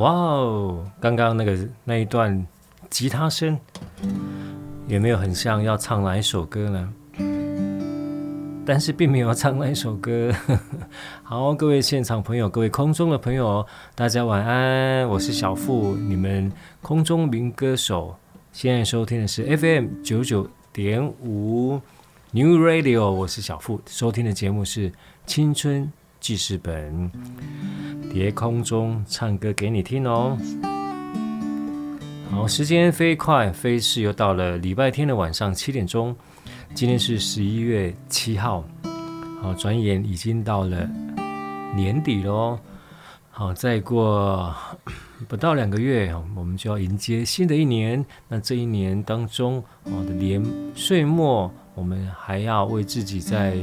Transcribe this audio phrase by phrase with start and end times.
[0.00, 0.90] 哇哦！
[0.98, 2.46] 刚刚那个那一段
[2.88, 3.58] 吉他声，
[4.88, 6.90] 有没有很像要唱哪一首歌呢？
[8.64, 10.32] 但是并没有唱哪一首歌。
[11.22, 18.16] 好，各位现场朋友，各位空中的朋友，大家晚安，我是小付，你们空中名歌手。
[18.52, 21.78] 现在收听的是 FM 九九点五
[22.30, 24.90] New Radio，我是小付，收听的节目是
[25.26, 27.10] 青春记事本。
[28.12, 30.36] 叠空中唱歌给你听哦。
[32.30, 36.14] 好，时间飞快，飞逝又到了礼拜天的晚上七点钟。
[36.74, 38.64] 今天是十一月七号，
[39.42, 40.88] 好，转眼已经到了
[41.74, 42.58] 年底喽。
[43.30, 44.54] 好，再过
[45.26, 48.04] 不到两个月，我们就要迎接新的一年。
[48.28, 50.44] 那这一年当中，我的年
[50.74, 53.56] 岁末，我们还要为自己在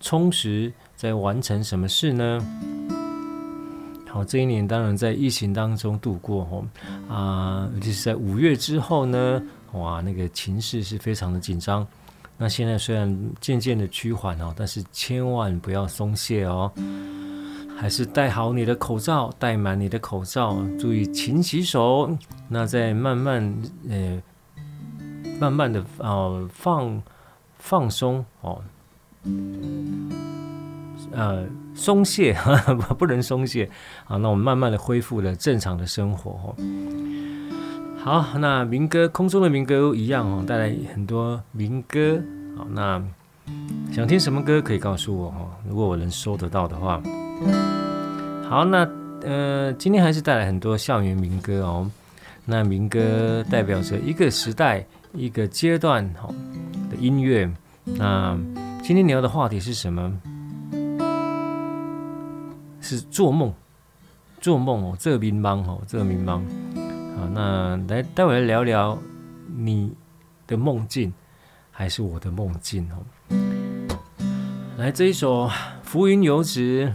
[0.00, 2.44] 充实，在完成什么事呢？
[4.08, 6.64] 好，这一年当然在疫情当中度过哦，
[7.14, 9.42] 啊，尤其是在五月之后呢，
[9.72, 11.86] 哇，那个情势是非常的紧张。
[12.38, 16.72] 那现在虽然渐渐的趋缓哦，但是千万不要松懈哦，
[17.76, 22.10] 还是戴好你的口罩，戴满你的口罩，注意勤洗手。
[22.48, 23.54] 那再慢慢
[23.88, 24.22] 呃，
[25.38, 27.02] 慢慢的呃放
[27.58, 28.62] 放松哦。
[31.12, 32.36] 呃，松懈
[32.98, 33.68] 不能松懈
[34.06, 34.16] 啊！
[34.16, 36.56] 那我们慢慢的恢复了正常的生活哦。
[37.98, 42.20] 好，那民歌空中的民歌一样哦，带来很多民歌。
[42.56, 43.02] 好，那
[43.92, 47.00] 想听什么歌可以告诉我哦，如果我能收得到的话。
[48.48, 48.88] 好，那
[49.22, 51.90] 呃，今天还是带来很多校园民歌哦。
[52.44, 56.28] 那民歌代表着一个时代、一个阶段好
[56.90, 57.50] 的音乐。
[57.84, 58.38] 那
[58.82, 60.12] 今天聊的话题是什么？
[62.86, 63.52] 是做梦，
[64.40, 66.40] 做梦哦，这个迷茫哦，这个迷茫。
[67.16, 68.96] 好，那来待会来聊聊
[69.56, 69.92] 你
[70.46, 71.12] 的梦境，
[71.72, 73.02] 还是我的梦境哦？
[74.76, 75.48] 来这一首
[75.82, 76.94] 《浮云游子》。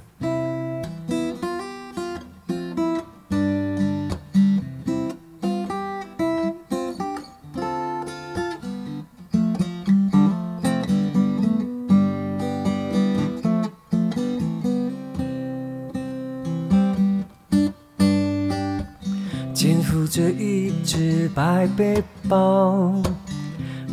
[21.33, 22.93] 白背包，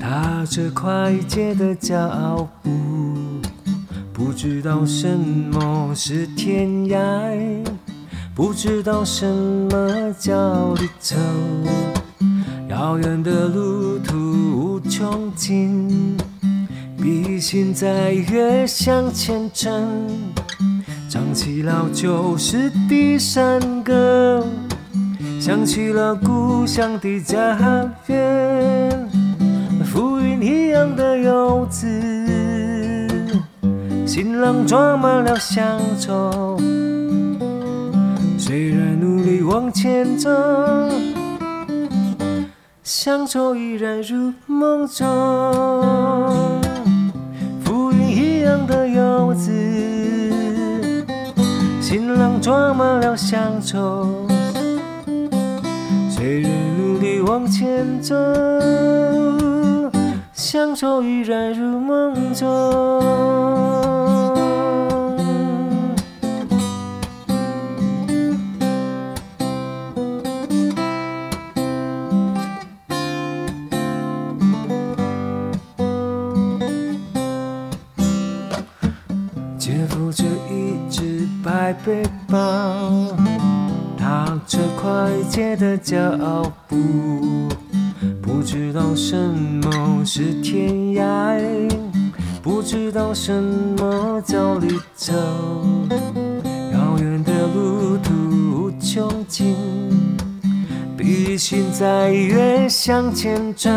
[0.00, 2.70] 踏着快捷的脚步，
[4.12, 6.98] 不知道什么是天涯，
[8.34, 11.16] 不知道什么叫旅程。
[12.68, 16.16] 遥远的路途无穷尽，
[16.96, 20.08] 比现在越向前程，
[21.08, 24.44] 唱起老旧时的山歌。
[25.48, 27.56] 想起了故乡的家
[28.06, 29.08] 园，
[29.82, 31.88] 浮云一样的游子，
[34.06, 36.58] 行囊装满了乡愁。
[38.36, 40.28] 虽然努力往前走，
[42.82, 45.06] 乡愁依然如梦中。
[47.64, 49.50] 浮云一样的游子，
[51.80, 54.27] 行囊装满了乡愁。
[56.20, 58.12] 每日努力往前走，
[60.32, 62.48] 乡愁依然如梦中。
[79.56, 83.16] 肩负着一只白背包。
[84.28, 85.96] 踏着快捷的脚
[86.68, 86.76] 步，
[88.20, 91.40] 不知道什么是天涯，
[92.42, 95.88] 不知道什么叫旅程，
[96.74, 98.12] 遥远的路途
[98.52, 99.56] 无穷尽，
[100.94, 103.72] 必须再越向前转，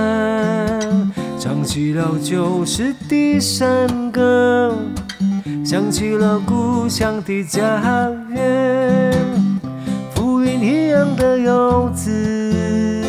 [1.40, 4.76] 唱起了旧时的山歌。
[5.64, 9.14] 想起了故乡的家园，
[10.62, 13.04] 一样的游子，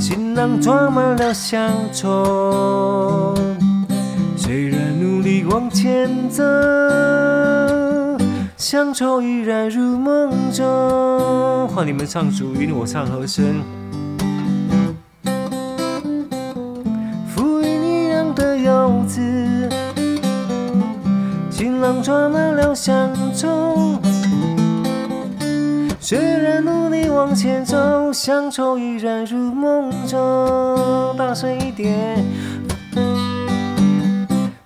[0.00, 3.32] 行囊装满了乡愁。
[4.36, 6.42] 虽然努力往前走，
[8.56, 11.68] 乡愁依然如梦中。
[11.68, 13.62] 换你们唱主音，我唱和声。
[17.28, 19.20] 浮云一样的游子。
[21.48, 23.73] 行囊装满了乡愁，
[26.06, 31.16] 虽然努力往前走，乡愁依然如梦中。
[31.16, 32.22] 大声一点，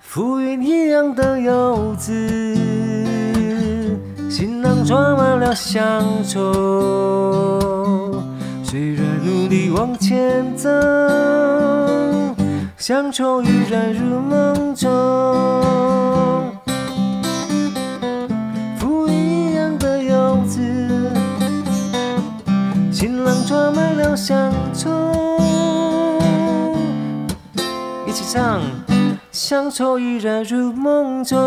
[0.01, 2.13] 浮云一样的游子，
[4.29, 6.51] 行囊装满了乡愁，
[8.65, 10.69] 虽然努力往前走，
[12.77, 14.89] 乡愁依然如梦中。
[24.27, 24.91] 装满了乡愁，
[28.07, 28.61] 一起唱。
[29.31, 31.39] 乡愁依然如梦中。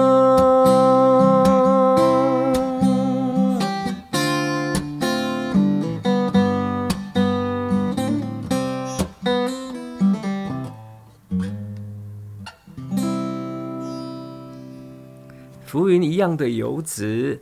[15.65, 17.41] 浮云一样的游子。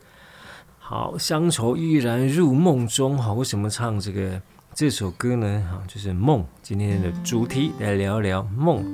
[0.80, 3.18] 好，乡愁依然入梦中。
[3.18, 4.42] 好，为什么唱这个
[4.74, 5.68] 这首歌呢？
[5.70, 6.46] 好，就是梦。
[6.62, 8.86] 今天的主题来聊一聊梦。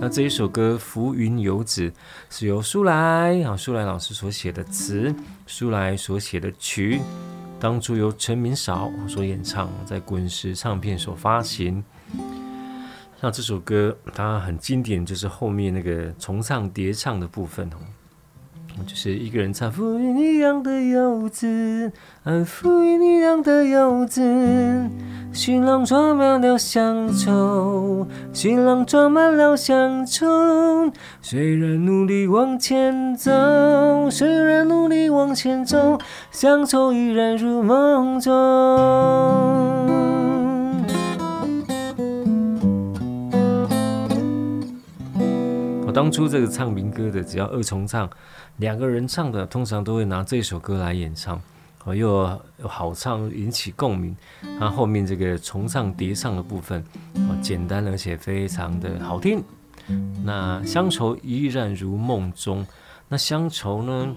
[0.00, 1.88] 那这一首歌《浮云游子》
[2.28, 5.14] 是由苏来好苏来老师所写的词，
[5.46, 7.00] 苏来所写的曲，
[7.60, 11.84] 当初由陈明韶所演唱，在滚石唱片所发行。
[13.20, 17.76] 那这首歌它很经典，就是后面那个重唱叠唱的部分哦。
[18.86, 21.92] 就是一个人唱，浮云一样的游子，
[22.24, 24.20] 啊，浮云一样的游子，
[25.32, 30.26] 行囊装满了乡愁，行囊装满了乡愁。
[31.20, 33.30] 虽然努力往前走，
[34.10, 35.98] 虽然努力往前走，
[36.30, 38.32] 乡愁依然如梦中。
[45.92, 48.08] 当初这个唱民歌的，只要二重唱。
[48.58, 51.40] 两个人唱的，通常都会拿这首歌来演唱，
[51.84, 54.16] 哦，又好唱，引起共鸣。
[54.58, 56.82] 那后面这个重唱叠唱的部分，
[57.14, 59.42] 哦，简单而且非常的好听。
[60.24, 62.64] 那乡愁依然如梦中，
[63.08, 64.14] 那乡愁呢，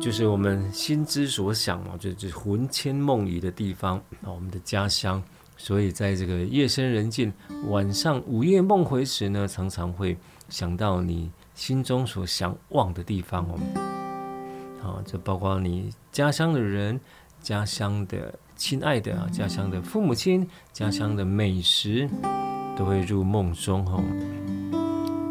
[0.00, 5.22] 就是我们心之所想嘛，就就是魂牵梦萦的地方，我们的家乡。
[5.56, 7.32] 所以在这个夜深人静、
[7.66, 10.16] 晚上午夜梦回时呢，常常会
[10.48, 11.30] 想到你。
[11.58, 13.58] 心中所向往的地方哦，
[14.80, 17.00] 好，这包括你家乡的人、
[17.42, 22.08] 家乡的亲爱的啊、家乡的父母亲、家乡的美食，
[22.76, 24.04] 都会入梦中哦。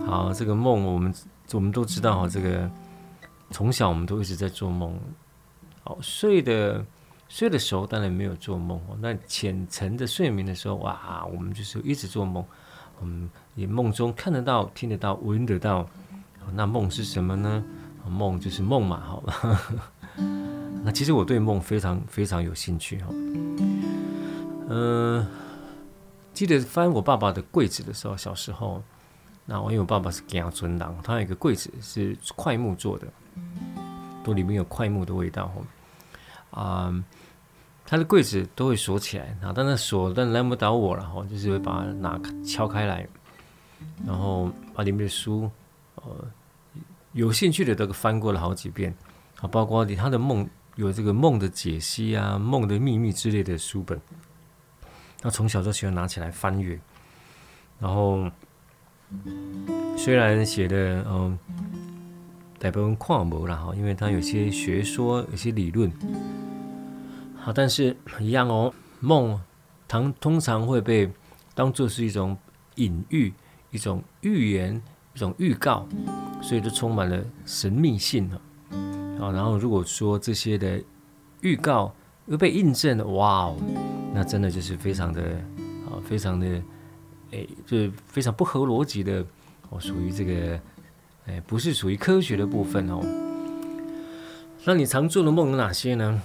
[0.06, 1.14] 好，这个梦我们
[1.54, 2.70] 我们都知道哈，这个
[3.52, 5.00] 从小我们都一直在做梦。
[5.86, 6.86] 好，睡的
[7.30, 12.44] 睡的时候当然没有做梦哦，那浅层的睡眠的时候哇，我们就是一直做梦，
[13.00, 15.88] 我们也梦中看得到、听得到、闻得到。
[16.54, 17.64] 那梦是什么呢？
[18.10, 19.62] 梦就是梦嘛，好吧。
[20.86, 23.08] 那其实我对梦非常非常有兴趣哈。
[24.70, 25.28] 嗯、
[26.34, 28.82] 记得翻我爸爸的柜子的时候，小时候，
[29.46, 33.08] 那我因为我爸爸是家尊郎，他有一个柜子是块木做的，
[34.24, 35.52] 都里面有块木的味道
[36.52, 37.04] 啊、呃，
[37.90, 43.08] 他的柜子都会锁起来，啊，但是锁但拦不倒我了哈，就是会把它拿敲开来，
[44.06, 45.50] 然后把里面的书。
[45.96, 46.04] 呃，
[47.14, 48.94] 有兴趣的都翻过了好几遍，
[49.40, 54.00] 啊，包括他的梦有这个梦的解析啊、梦的秘密之类的书本，
[55.22, 56.80] 他从小就喜欢拿起来翻阅。
[57.80, 58.30] 然后
[59.98, 61.40] 虽然写的嗯，
[62.60, 65.92] 大部分看不了哈，因为他有些学说、有些理论，
[67.48, 69.40] 好，但是一样哦，梦
[69.88, 71.10] 常通常会被
[71.56, 72.38] 当作是一种
[72.76, 73.34] 隐喻、
[73.72, 74.82] 一种预言。
[75.16, 75.88] 一种预告，
[76.44, 78.30] 所以就充满了神秘性
[78.70, 80.80] 啊，然后如果说这些的
[81.42, 81.92] 预告
[82.28, 83.58] 又被印证了，哇哦，
[84.14, 85.24] 那真的就是非常的
[85.90, 86.46] 啊，非常的
[87.32, 89.26] 诶，就是非常不合逻辑的
[89.72, 90.60] 哦，属于这个
[91.26, 93.02] 诶，不是属于科学的部分哦。
[94.66, 96.22] 那你常做的梦有哪些呢？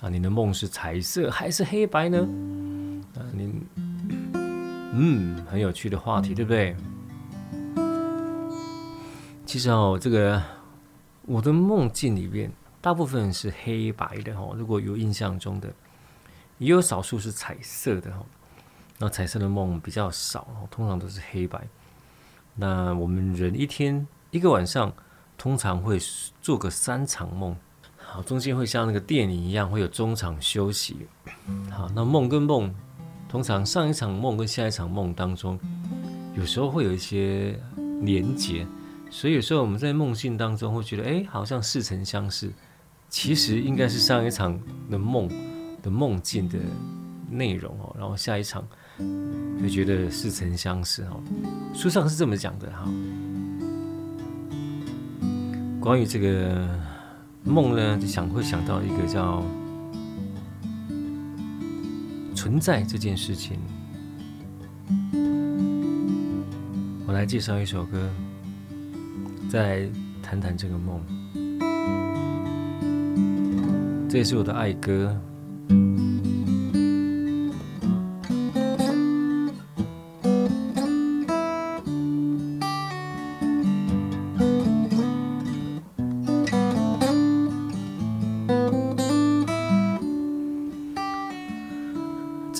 [0.00, 2.18] 啊，你的梦是彩色还是黑白呢？
[3.16, 3.52] 啊，你
[4.92, 6.76] 嗯，很有趣的话题，对不对？
[9.46, 10.42] 其实哦，这个。
[11.26, 14.52] 我的梦境里面，大部分是黑白的哈。
[14.56, 15.68] 如果有印象中的，
[16.58, 18.24] 也有少数是彩色的哈。
[18.98, 21.68] 那彩色的梦比较少，通常都是黑白。
[22.56, 24.92] 那我们人一天一个晚上，
[25.38, 26.00] 通常会
[26.42, 27.54] 做个三场梦，
[28.12, 31.06] 好，中间会像那个电影一样，会有中场休息。
[31.70, 32.74] 好，那梦跟梦，
[33.28, 35.56] 通常上一场梦跟下一场梦当中，
[36.34, 37.56] 有时候会有一些
[38.02, 38.66] 连结。
[39.10, 42.50] 所以有时候我们在梦境当中会觉得，哎，好像似曾相识，
[43.08, 44.58] 其实应该是上一场
[44.90, 45.28] 的梦
[45.80, 46.58] 的梦境的
[47.30, 48.66] 内容哦，然后下一场
[49.62, 51.22] 会觉得似曾相识哦。
[51.72, 52.88] 书上是这么讲的哈。
[55.80, 56.68] 关于这个
[57.44, 59.42] 梦呢，就想会想到一个叫
[62.34, 63.58] 存在这件事情。
[67.06, 68.10] 我来介绍一首歌。
[69.48, 69.88] 再
[70.22, 71.00] 谈谈这个梦，
[74.08, 75.20] 这也是我的爱歌。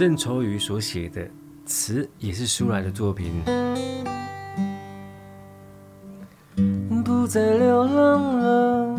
[0.01, 1.21] 郑愁予所写的
[1.67, 3.43] 词，也是舒来的作品。
[7.05, 8.99] 不再流浪了，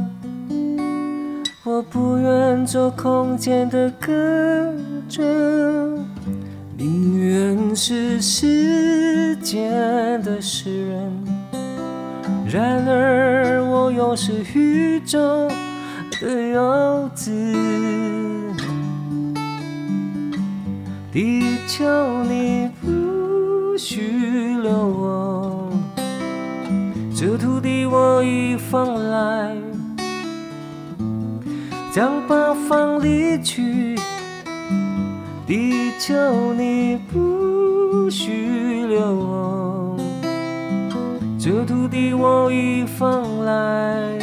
[1.64, 4.12] 我不愿做空间的隔
[5.10, 5.24] 着，
[6.78, 11.26] 宁愿是时间的诗人。
[12.48, 15.50] 然而，我又是宇宙
[16.22, 17.32] 的游子，
[21.14, 21.84] 地球，
[22.24, 25.70] 你不许留我。
[27.14, 29.54] 这土地我已放来，
[31.92, 34.00] 将八方离去。
[35.46, 36.14] 地球
[36.54, 39.98] 你不许留我，
[41.38, 44.18] 这土地我已放来，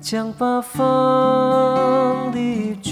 [0.00, 2.87] 将八方离去。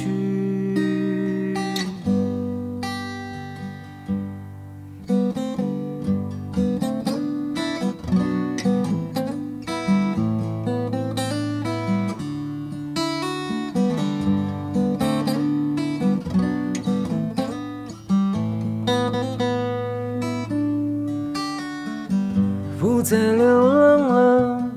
[23.08, 24.68] 再流浪了，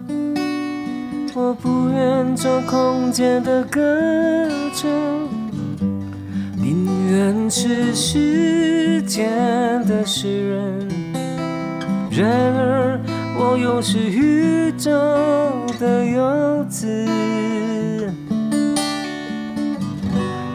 [1.34, 3.82] 我不愿做空间的隔
[4.72, 4.88] 着，
[6.56, 10.88] 宁愿是时间的诗人。
[12.12, 13.00] 然而，
[13.40, 14.92] 我又是宇宙
[15.80, 16.86] 的游子，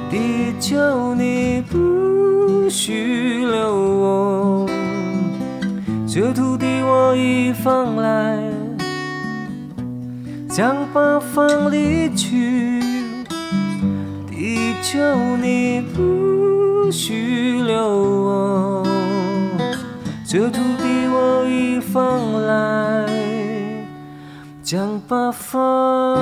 [0.09, 4.44] 地球你不许留我，
[6.95, 8.39] 我已放来，
[10.49, 12.81] 将八方离去。
[14.31, 15.01] 地球
[15.43, 18.87] 你不许留我，
[20.25, 23.09] 这土地我已放来，
[24.63, 26.17] 将八方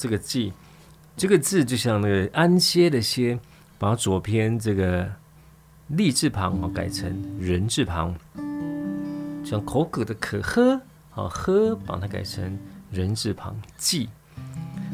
[0.00, 0.50] 这个稷，
[1.14, 3.38] 这个字就像那个安歇的歇，
[3.78, 5.06] 把左边这个
[5.88, 8.14] 立字旁哦改成人字旁，
[9.44, 10.80] 像口渴的渴喝，
[11.10, 12.58] 好喝，把它改成
[12.90, 14.08] 人字旁稷，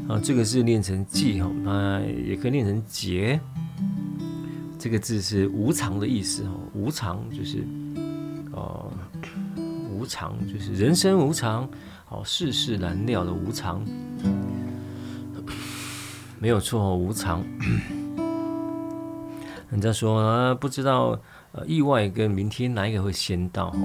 [0.08, 3.38] 啊，这个字念成稷哈，那也可以念成节。
[4.76, 7.64] 这个字是无常的意思哈，无常就是
[8.50, 8.92] 哦，
[9.88, 11.68] 无常，就是人生无常，
[12.08, 13.84] 哦，世事难料的无常，
[16.38, 17.42] 没有错，无常。
[19.70, 21.18] 人家说啊，不知道
[21.52, 23.78] 呃意外跟明天哪一个会先到哦，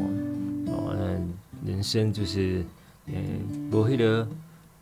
[0.67, 0.95] 哦，
[1.65, 2.63] 人生就是
[3.07, 3.15] 嗯，
[3.71, 4.27] 无迄个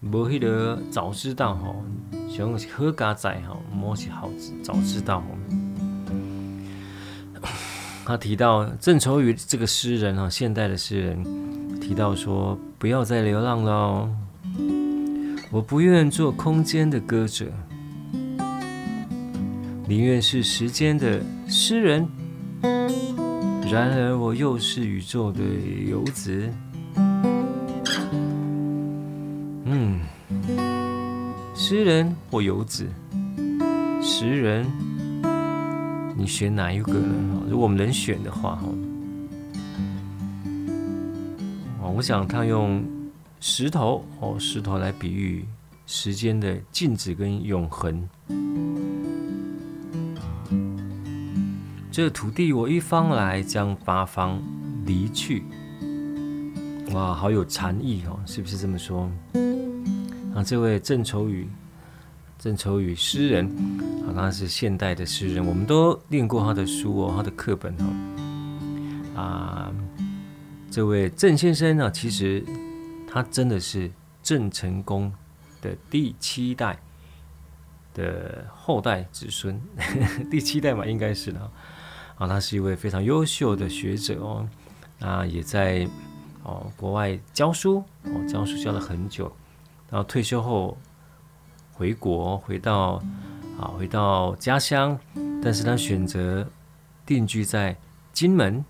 [0.02, 1.74] 无迄个早知道哈，
[2.30, 4.30] 想好佳在哈，莫是好
[4.62, 5.24] 早知道。
[8.06, 11.24] 他提到郑愁予这个诗人哈，现代的诗人
[11.80, 14.10] 提到说，不要再流浪了，
[15.52, 17.52] 我不愿做空间的歌者。
[19.88, 22.08] 宁愿是时间的诗人，
[23.72, 25.42] 然而我又是宇宙的
[25.90, 26.48] 游子。
[29.66, 30.00] 嗯，
[31.56, 32.88] 诗人或游子，
[34.04, 34.68] 诗人，
[36.16, 37.42] 你选哪一个呢？
[37.50, 38.60] 如果我们能选的话，
[41.82, 42.84] 哦，我想他用
[43.40, 45.46] 石头哦，石头来比喻
[45.86, 48.08] 时间的静止跟永恒。
[51.92, 54.42] 这土地我一方来，将八方
[54.86, 55.44] 离去。
[56.92, 59.10] 哇，好有禅意哦，是不是这么说？
[60.36, 61.48] 啊，这位郑愁予，
[62.38, 63.46] 郑愁予诗人，
[64.06, 67.86] 啊，他是现代的诗人，我们都念过他的书哦，他的课本哦。
[69.16, 69.72] 啊，
[70.70, 72.44] 这位郑先生呢，其实
[73.12, 75.12] 他真的是郑成功
[75.62, 76.80] 的第七代
[77.96, 79.60] 的后代子孙，
[80.30, 81.52] 第七代嘛，应该是的。
[82.18, 84.48] 啊，他是一位非常优秀的学者哦，
[85.00, 85.88] 啊，也在
[86.44, 89.32] 哦国外教书哦，教书教了很久，
[89.90, 90.78] 然后退休后
[91.74, 93.02] 回国，回到
[93.58, 95.00] 啊回到家乡，
[95.42, 96.48] 但是他选择
[97.06, 97.76] 定居在
[98.14, 98.64] 金门。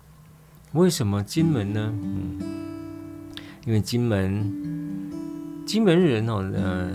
[0.72, 1.92] 为什么金门呢？
[1.92, 2.59] 嗯，
[3.70, 4.52] 因为金门
[5.64, 6.90] 金门人哦，呃，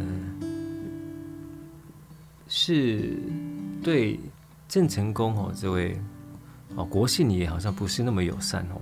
[2.50, 3.18] 是
[3.82, 4.20] 对
[4.68, 5.98] 郑成功哦这位。
[6.76, 8.82] 哦，国姓也好像不是那么友善哦，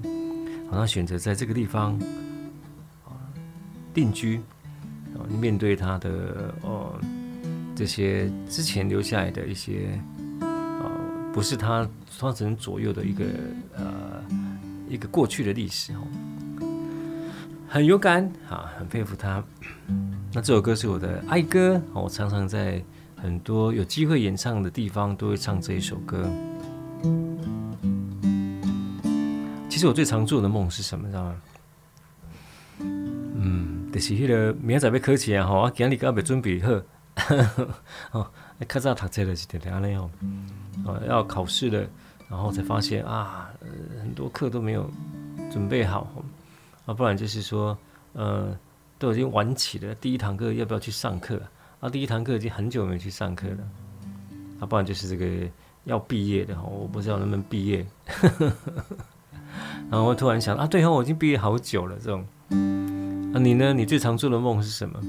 [0.71, 1.93] 好像选择在这个地方
[3.05, 3.13] 啊
[3.93, 4.41] 定居
[5.13, 6.99] 啊，面对他的呃
[7.75, 10.01] 这些之前留下来的一些
[10.39, 10.89] 啊，
[11.31, 13.25] 不是他传承左右的一个
[13.75, 14.23] 呃
[14.89, 15.99] 一个过去的历史哦，
[17.73, 19.43] 很勇敢啊，很佩服他。
[20.31, 22.79] 那这首歌是我的爱歌，我常常在
[23.15, 26.23] 很多有机会演唱的地方都会唱这一首歌。
[29.67, 31.07] 其实我最常做的梦是什么？
[31.07, 31.35] 知道吗？
[32.77, 36.69] 嗯，就是迄个明仔要考试啊，吼，我今日刚要准备好，
[38.19, 38.27] 哦，
[38.69, 40.11] 较早读册了是点点安尼哦，
[40.85, 41.83] 哦，要考试了，
[42.29, 43.49] 然后才发现啊，
[43.99, 44.87] 很多课都没有
[45.51, 46.07] 准备好，
[46.85, 47.77] 啊，不然就是说，
[48.13, 48.57] 呃，
[48.99, 51.41] 都已经晚起了，第一堂课要不要去上课？
[51.79, 53.57] 啊，第一堂课已经很久没去上课了，
[54.59, 55.47] 啊，不然就是这个
[55.85, 57.85] 要毕业的哈，我不知道能不能毕业。
[59.89, 61.95] 然后我突然想啊，对哦，我已经毕业好久了。
[61.97, 63.73] 这种，啊，你呢？
[63.73, 64.99] 你最常做的梦是什么？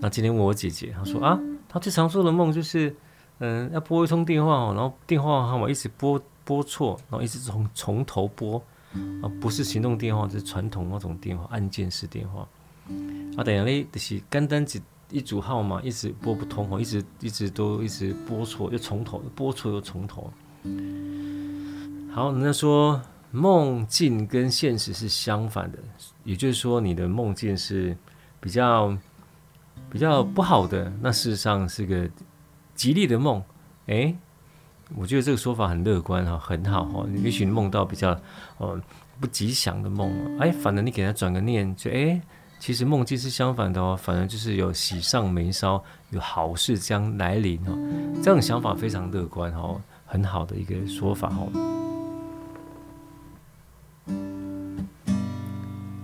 [0.00, 2.94] 那今天问我姐姐，她说啊，她最常做的梦就是，
[3.38, 8.62] 嗯，要拨一通电话哦，然后电话号码一直拨拨错，然后一直从从头拨，
[9.22, 12.48] 啊，不是行动电话，是传统那种电话，按键式电话。
[13.36, 20.32] 啊，等下嘞，就是简单几一组号码一直拨不通哦，一直一直都一直拨错，又从头拨错又从头。
[22.12, 23.00] 好，人家说。
[23.32, 25.78] 梦境跟现实是相反的，
[26.24, 27.94] 也就是说，你的梦境是
[28.40, 28.96] 比较
[29.90, 32.08] 比较不好的，那事实上是个
[32.74, 33.42] 吉利的梦。
[33.86, 34.16] 诶，
[34.94, 37.06] 我觉得这个说法很乐观哈，很好哈。
[37.22, 38.18] 也许你梦到比较
[38.58, 38.80] 呃
[39.20, 42.20] 不吉祥的梦，哎，反正你给他转个念，就哎，
[42.60, 47.76] 其实梦境是相反的哦，反而就是有喜上眉梢，有好事将来临哦。
[48.22, 49.74] 这种想法非常乐观哈，
[50.06, 51.46] 很好的一个说法哈。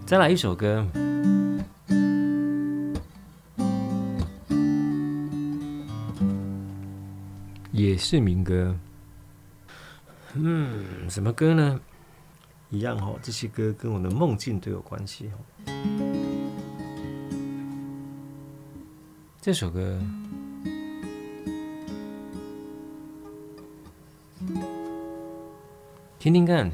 [0.04, 0.86] 再来一首歌，
[7.72, 8.78] 也是民歌。
[10.34, 11.80] 嗯，什么歌呢？
[12.70, 15.38] 一样哦，这些歌跟我的梦境都有关系哦。
[19.42, 20.00] 这首歌，
[26.18, 26.70] 听听看。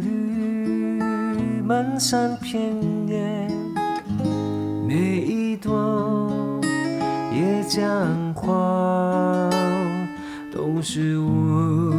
[0.00, 2.60] 绿满山遍
[3.06, 3.48] 野。
[4.86, 6.60] 每一朵
[7.32, 9.48] 野姜花，
[10.52, 11.89] 都是我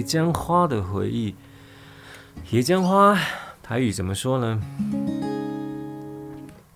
[0.00, 1.34] 野姜花的回忆，
[2.48, 3.14] 野姜花
[3.62, 4.58] 台语怎么说呢？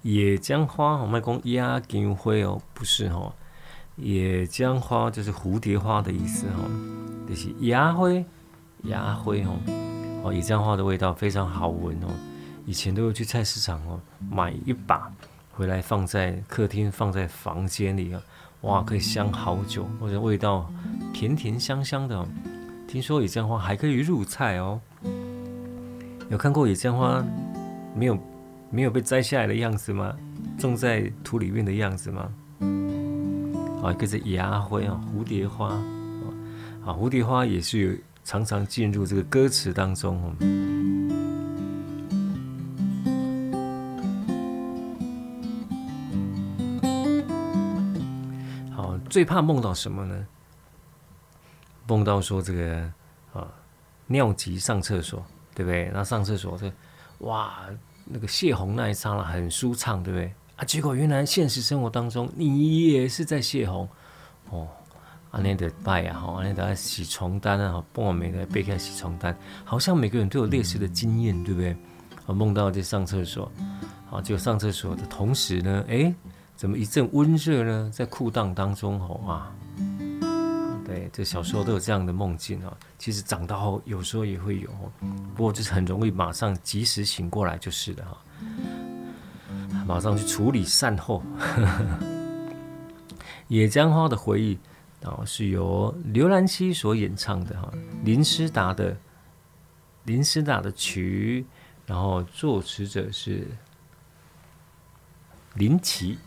[0.03, 3.33] 野姜花，我们讲野姜花哦，不是哦，
[3.97, 6.69] 野姜花就是蝴蝶花的意思哦，
[7.27, 8.11] 就是野花，
[8.83, 9.57] 野花哦，
[10.23, 12.09] 哦，野姜花的味道非常好闻哦，
[12.67, 13.99] 以前都会去菜市场哦
[14.31, 15.11] 买一把
[15.51, 18.21] 回来放在客厅，放在房间里啊，
[18.61, 20.71] 哇，可以香好久，或者味道
[21.15, 22.29] 甜甜香香的哦。
[22.87, 24.81] 听说野姜花还可以入菜哦，
[26.31, 27.25] 有看过野姜花
[27.95, 28.17] 没有
[28.71, 30.15] 没有被摘下来的样子吗？
[30.59, 32.31] 种在土里面的样子吗？
[33.83, 35.69] 啊，一个是野花啊，蝴蝶花
[36.85, 37.93] 啊，蝴蝶花也是有
[38.23, 40.33] 常常进入这个歌词当中哦。
[48.71, 50.27] 好，最怕梦到什么呢？
[51.87, 52.93] 梦到说这个
[53.33, 53.47] 啊，
[54.07, 55.91] 尿急上厕所，对不对？
[55.93, 56.73] 那上厕所这
[57.19, 57.61] 哇，
[58.05, 60.33] 那个泄洪那一刹那很舒畅，对不对？
[60.57, 63.89] 啊，结果原来现实生活当中你也是在泄洪
[64.51, 64.69] 哦。
[65.31, 71.77] 啊，那得拜啊，哈，那得洗床单啊，帮我每个背开洗床单，好像每个人都有类似的经验，对不对？
[72.27, 73.51] 啊，梦到在上厕所，
[74.13, 76.15] 啊，就上厕所的同时呢，哎，
[76.55, 77.91] 怎么一阵温热呢？
[77.93, 79.53] 在裤裆当中，吼啊！
[81.13, 82.77] 这小时候都有这样的梦境啊。
[82.99, 84.71] 其实长大后有时候也会有，
[85.35, 88.19] 不过就是很容易马上及时醒过来就是了哈。
[89.87, 91.23] 马上去处理善后。
[93.49, 94.59] 野姜花的回忆
[95.03, 97.71] 啊，是由刘兰希所演唱的哈，
[98.03, 98.97] 林诗达的
[100.05, 101.45] 林诗达的曲，
[101.85, 103.47] 然后作词者是
[105.55, 106.19] 林奇，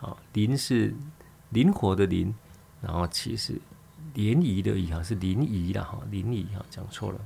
[0.00, 0.94] 啊，林是
[1.50, 2.34] 灵活的林，
[2.80, 3.60] 然后奇是。
[4.14, 7.18] 联谊的谊哈是临沂啦哈，临沂哈讲错了。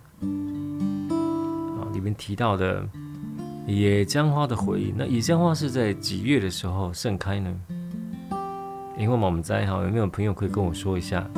[1.81, 2.83] 啊，里面提到的
[3.67, 4.93] 野姜花的回忆。
[4.97, 7.55] 那野姜花是在几月的时候盛开呢？
[8.97, 11.29] 因为我们在哈，有没有朋友可以跟我说一下？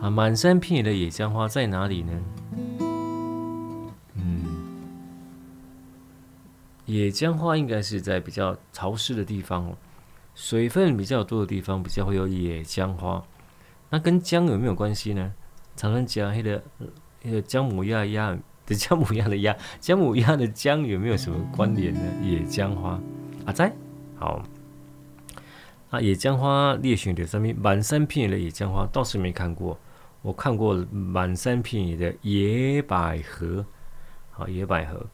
[0.00, 2.12] 啊，满山遍野的野姜花在哪里呢？
[4.16, 4.44] 嗯，
[6.84, 9.72] 野姜花应该是在比较潮湿的地方，
[10.34, 13.22] 水分比较多的地方比较会有野姜花。
[13.90, 15.32] 那跟姜有没有关系呢？
[15.76, 16.62] 常常讲那个
[17.22, 22.00] 那个姜母鸭鸭的姜母鸭的鸭，姜母鸭的姜有没有什么关联呢？
[22.22, 23.00] 野姜花
[23.44, 23.72] 啊，在
[24.16, 24.42] 好。
[25.90, 29.78] 啊，野姜花列选的上面，满山遍野的野姜花倒是没看过。
[30.22, 33.64] 我看过满山遍野的野百合，
[34.32, 35.06] 好，野百合。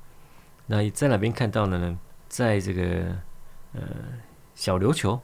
[0.66, 1.98] 那在哪边看到的呢？
[2.28, 3.14] 在这个
[3.74, 3.82] 呃
[4.54, 5.20] 小琉球，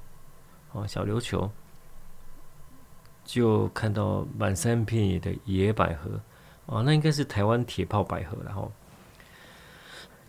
[0.73, 1.51] 哦，小琉球
[3.29, 6.19] 就看到满山遍野的野百合，
[6.65, 8.73] 哦，那应该是台湾铁炮百合，然后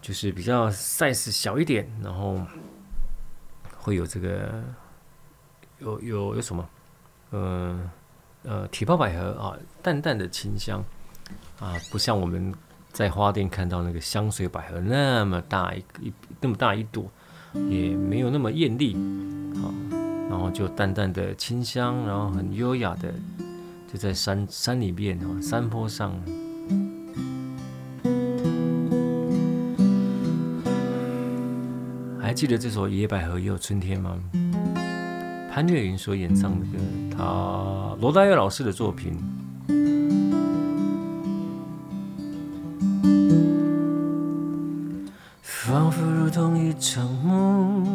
[0.01, 2.37] 就是比较 size 小一点，然后
[3.77, 4.61] 会有这个。
[5.81, 6.69] 有有有什么？
[7.29, 7.89] 呃
[8.43, 10.83] 呃，铁炮百合啊，淡淡的清香
[11.57, 12.53] 啊，不像我们
[12.91, 17.09] 在花店看到那个香水百合那么大一一那么大一朵，
[17.53, 18.93] 也没有那么艳丽
[19.55, 19.71] 啊。
[20.39, 23.13] 然后就淡淡的清香，然后很优雅的
[23.91, 26.13] 就在山山里面啊，山坡上。
[32.21, 34.17] 还记得这首《野百合也有春天》吗？
[35.51, 36.77] 潘越云所演唱的歌，
[37.17, 39.17] 他罗大佑老师的作品，
[45.41, 47.88] 仿佛如同一场梦，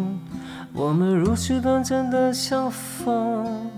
[0.87, 3.71] 我们如此短暂的相逢。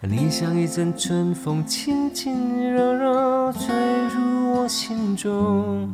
[0.00, 3.74] 你像一阵春风，轻轻柔柔吹
[4.08, 5.86] 入我心中。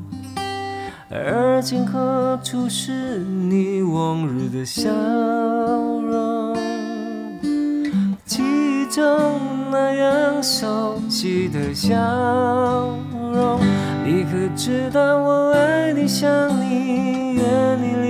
[1.10, 6.56] 而今何处是你往日的笑容？
[8.24, 9.02] 记忆中
[9.72, 11.96] 那样熟悉的笑
[13.32, 13.60] 容，
[14.06, 18.09] 你可知道我爱你、想你、怨你、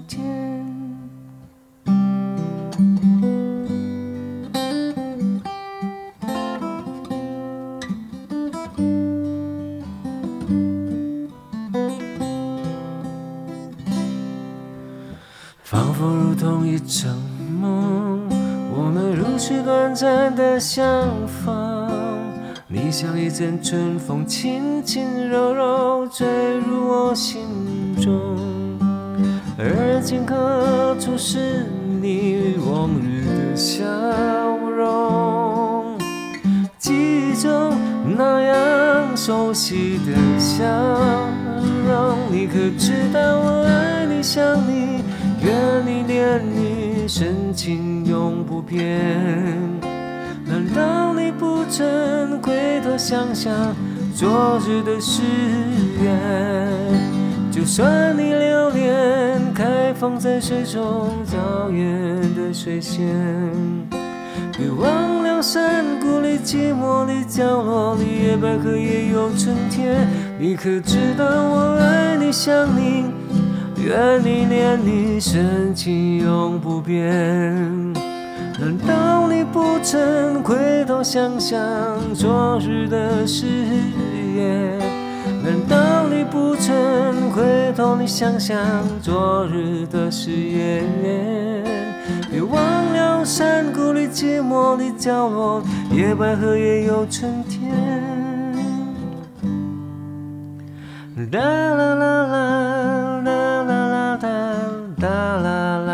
[23.01, 26.27] 像一阵春风，轻轻柔柔吹
[26.59, 27.41] 入我心
[27.99, 28.13] 中。
[29.57, 31.65] 而今何处是
[31.99, 33.83] 你往日的笑
[34.77, 35.97] 容？
[36.77, 37.73] 记忆中
[38.15, 40.63] 那样熟悉的笑
[41.87, 45.03] 容，你可知道我爱你、想你、
[45.43, 49.80] 怨你、恋你，深情永不变。
[51.71, 51.85] 难道
[52.25, 53.73] 你不曾回头想想
[54.13, 55.21] 昨日的誓
[56.03, 56.67] 言？
[57.49, 63.07] 就算你留恋开放在水中娇艳的水仙，
[64.57, 70.07] 别忘了山谷里寂寞的角落里，野百合也有春天。
[70.37, 73.05] 你可知道我爱你、想你、
[73.81, 77.90] 怨你、念你，深情永不变。
[78.61, 81.59] 难道你不曾回头想想
[82.13, 83.47] 昨日的誓
[84.35, 84.77] 言？
[85.43, 88.55] 难道你不曾回头你想想
[89.01, 90.85] 昨日的誓言？
[92.29, 92.61] 别忘
[92.93, 97.71] 了山谷里寂寞的角落，野百合也有春天。
[101.31, 102.27] 啦啦啦啦
[103.17, 104.19] 啦啦啦啦
[104.97, 105.90] 啦啦啦啦。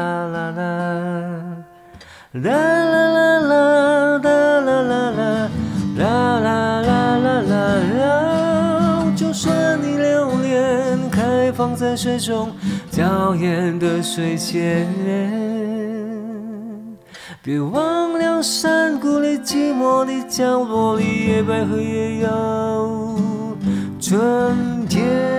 [2.34, 5.12] 啦啦啦啦啦啦啦
[5.96, 7.56] 啦啦啦啦啦
[7.98, 12.52] 啦，就算你留恋开放在水中
[12.92, 14.86] 娇艳的水仙，
[17.42, 23.18] 别忘了山谷里寂寞的角落里，野百合也有
[24.02, 25.37] 春天。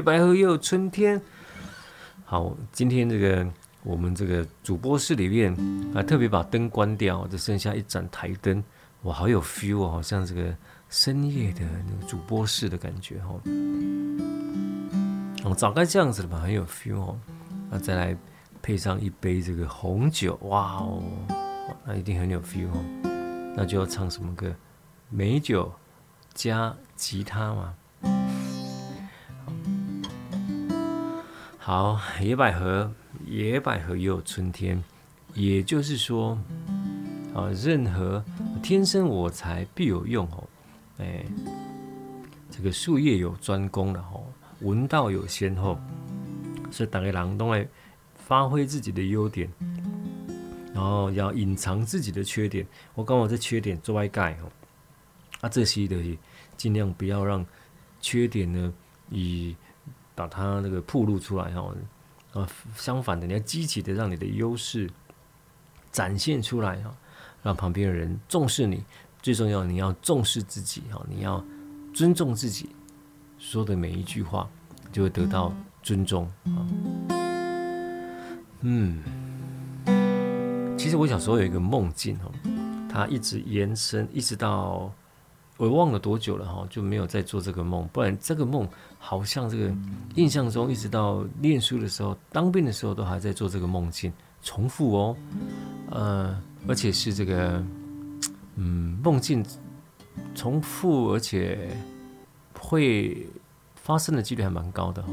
[0.00, 1.20] 白鹤又春天。
[2.24, 3.46] 好，今天这个
[3.82, 5.52] 我们这个主播室里面
[5.94, 8.62] 啊，特别把灯关掉，只剩下一盏台灯，
[9.02, 10.54] 哇，好有 feel 哦，好像这个
[10.88, 13.40] 深夜的那个主播室的感觉哦。
[15.44, 17.18] 哦，早该这样子了吧，很有 feel 哦。
[17.70, 18.16] 那再来
[18.62, 21.02] 配上一杯这个红酒，哇哦，
[21.84, 22.84] 那一定很有 feel 哦。
[23.56, 24.54] 那就要唱什么歌？
[25.08, 25.72] 美酒
[26.32, 27.74] 加吉他嘛。
[31.72, 32.92] 好，野百合，
[33.28, 34.82] 野百合也有春天，
[35.34, 36.36] 也就是说，
[37.32, 38.24] 啊，任何
[38.60, 40.48] 天生我材必有用哦。
[40.98, 41.24] 哎，
[42.50, 44.24] 这个术业有专攻的哦，
[44.62, 45.78] 闻道有先后。
[46.72, 47.64] 所以大家人都来
[48.16, 49.48] 发挥自己的优点，
[50.74, 52.66] 然后要隐藏自己的缺点。
[52.96, 54.50] 我讲我这缺点做外盖哦，
[55.42, 56.18] 啊，这些的
[56.56, 57.46] 尽量不要让
[58.00, 58.74] 缺点呢，
[59.08, 59.54] 以
[60.14, 61.74] 把它那个暴露出来哈。
[62.32, 64.88] 啊，相反的，你要积极的让你的优势
[65.90, 66.94] 展现出来哈，
[67.42, 68.84] 让旁边的人重视你。
[69.22, 71.44] 最重要，你要重视自己哈，你要
[71.92, 72.70] 尊重自己
[73.38, 74.48] 说的每一句话，
[74.92, 75.52] 就会得到。
[75.82, 76.60] 尊重啊，
[78.60, 79.02] 嗯，
[80.76, 82.30] 其实我小时候有一个梦境哈，
[82.86, 84.92] 它一直延伸，一直到
[85.56, 87.88] 我忘了多久了哈，就没有再做这个梦。
[87.94, 88.68] 不然这个梦
[89.02, 89.72] 好像这个
[90.14, 95.16] 印象中，一直到念书的时候、当兵的时候，都还在做这个梦境，重复哦，
[95.90, 97.64] 呃，而且是这个，
[98.56, 99.44] 嗯，梦境
[100.34, 101.74] 重复，而且
[102.58, 103.26] 会
[103.74, 105.08] 发生的几率还蛮高的哦。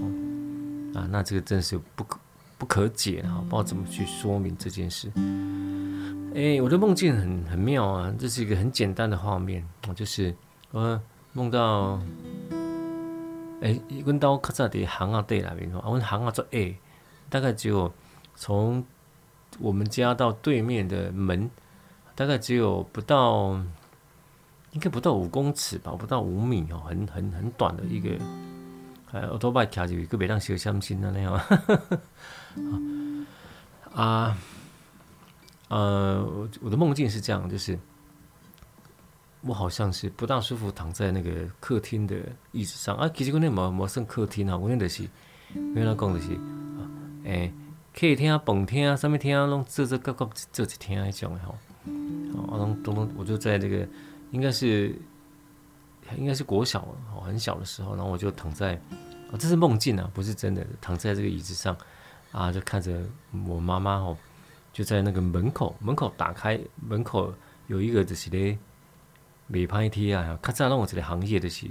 [0.94, 2.20] 啊，那这个真是不可
[2.58, 3.40] 不可解啊！
[3.50, 5.12] 不知道怎么去说明这件事。
[6.36, 10.36] 哎，我的梦境很很妙啊，这是一个很简单的画面，就是
[10.72, 11.00] 我
[11.34, 12.00] 梦到，
[13.62, 16.76] 哎，阮兜较早伫巷仔底内面，啊，阮巷仔做哎，
[17.30, 17.92] 大概只有
[18.36, 18.86] 从
[19.60, 21.50] 我们家到对面的门，
[22.16, 23.54] 大概只有不到，
[24.72, 28.10] 应该不到五公尺吧，不到五米哦，很很很短的一个。
[29.12, 31.34] 哎，我都把它卡住，个别当小相亲那样
[33.94, 34.38] 啊，
[35.70, 37.80] 呃，我的梦境是这样，就是
[39.48, 42.16] 我好像是不大舒服，躺在那个客厅的
[42.52, 43.10] 椅子上啊。
[43.14, 45.08] 其实我那没没算客厅啊，我那就是，
[45.74, 46.84] 原来讲的是啊，
[47.26, 47.52] 哎，
[47.94, 51.56] 客厅啊、蹦厅啊、什么厅啊，拢做做搞搞做一厅那种的吼。
[52.52, 53.88] 啊，拢拢拢，我就在这个，
[54.32, 54.96] 应该是。
[56.18, 56.80] 应该是国小
[57.14, 58.76] 哦，很小的时候，然后我就躺在，
[59.30, 61.76] 哦，这是梦境啊，不是真的，躺在这个椅子上，
[62.32, 63.02] 啊，就看着
[63.46, 64.18] 我妈妈哦，
[64.72, 67.34] 就在那个门口，门口打开，门口
[67.68, 68.58] 有一个就是咧，
[69.48, 71.68] 美拍贴啊，咔嚓让我这个行业的是，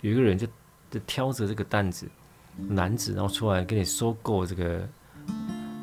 [0.00, 0.46] 有一个人就
[0.90, 2.08] 就挑着这个担子，
[2.56, 4.88] 男子，然后出来给你收购这个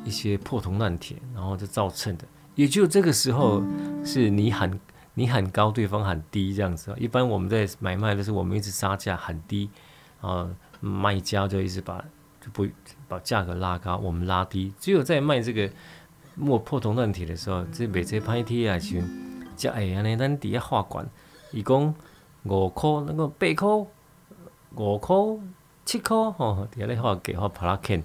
[0.04, 3.62] 一些破铜烂铁，然后就造秤的，也就这个时候
[4.04, 4.78] 是你喊。
[5.14, 6.90] 你喊高，对方喊低，这样子。
[6.98, 9.68] 一般我们在买卖的时候，我们一直杀价喊低，
[10.22, 10.48] 啊，
[10.80, 12.02] 卖家就一直把
[12.40, 12.66] 就不
[13.08, 14.72] 把价格拉高，我们拉低。
[14.80, 15.70] 只有在卖这个
[16.34, 19.06] 磨破铜烂铁的时候，这卖这歹铁啊，行
[19.56, 21.06] 这哎呀，呢咱底下画管，
[21.52, 21.94] 伊讲
[22.44, 23.68] 五块，那个八块，
[24.76, 25.16] 五块，
[25.84, 28.02] 七块，吼，底下咧画给画帕拉肯。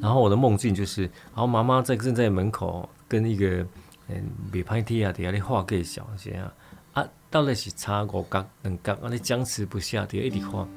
[0.00, 3.66] 然后我的梦境就是，然后妈妈在正在门口跟一个。
[4.06, 6.52] 嗯，袂歹听啊，底下咧画介绍是啊，
[6.92, 10.68] 啊，到底是差五角两角，啊，你僵持不下，底下一直画，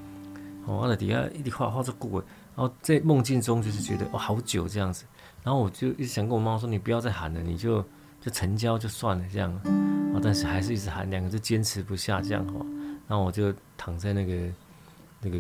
[0.66, 2.24] 哦，啊，底下一直画画作过，
[2.56, 5.04] 然后在梦境中就是觉得哦，好久这样子，
[5.44, 7.84] 然后我就一直想跟我妈妈说，你不要再喊了，你就
[8.28, 9.54] 就成交就算了这样，
[10.14, 12.66] 啊，但是还是一直喊，两个就坚持不下这样哈，
[13.08, 14.54] 然后我就躺在那个
[15.22, 15.40] 那个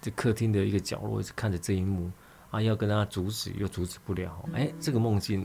[0.00, 2.08] 这客厅的一个角落，一直看着这一幕，
[2.52, 5.44] 啊，要跟他阻止又阻止不了，哎，这个梦境。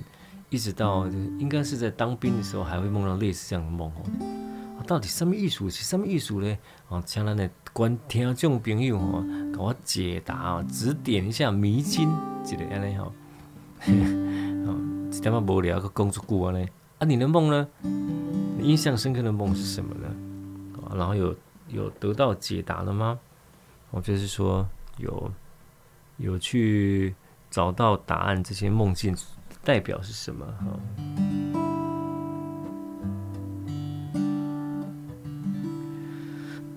[0.49, 1.05] 一直到
[1.39, 4.84] 应该是在当兵的时候，还会梦到类似这样的梦哦。
[4.88, 5.69] 到底什么意思？
[5.69, 6.57] 是什么意思呢？
[6.88, 12.07] 哦，请咱的观听众朋友哦，给我解答啊，指点一下迷津，
[12.45, 13.11] 这个安尼哈。
[15.07, 16.67] 哦，这点么无聊，个工作过完呢？
[16.99, 17.67] 啊，你的梦呢？
[17.81, 20.07] 你印象深刻的梦是什么呢？
[20.83, 21.35] 啊，然后有
[21.69, 23.19] 有得到解答了吗？
[23.91, 25.31] 我就是说有
[26.17, 27.15] 有去
[27.49, 29.15] 找到答案，这些梦境。
[29.63, 30.45] 代表是什么？
[30.45, 30.79] 哈，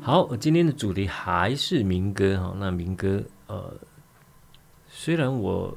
[0.01, 2.53] 好，今天的主题还是民歌哈。
[2.59, 3.73] 那民歌，呃，
[4.89, 5.73] 虽然我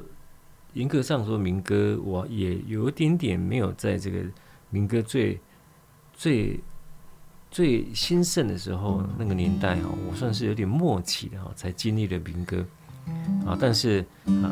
[0.73, 4.19] 严格上说民歌，我也有一点点没有在这个
[4.69, 5.39] 民歌最
[6.13, 6.59] 最
[7.51, 12.65] 最兴盛的时候那个年代哈，我算是有点默契的哈，才经历了民歌
[13.45, 13.55] 啊。
[13.59, 14.49] 但是啊，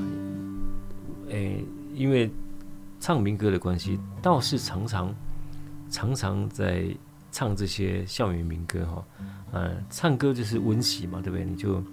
[1.29, 1.63] 诶，
[1.95, 2.29] 因为
[2.99, 5.15] 唱民歌的关系，倒是常常
[5.89, 6.85] 常常在
[7.31, 9.05] 唱这些校园民歌哈。
[9.53, 11.43] 嗯，唱歌就是温习嘛，对不对？
[11.43, 11.83] 你就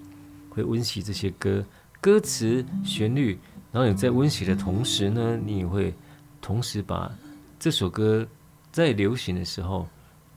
[0.51, 1.65] 会温习这些歌
[2.01, 3.39] 歌词旋律，
[3.73, 5.95] 然后你在温习的同时呢，你也会
[6.41, 7.11] 同时把
[7.59, 8.27] 这首歌
[8.73, 9.89] 在流行的时候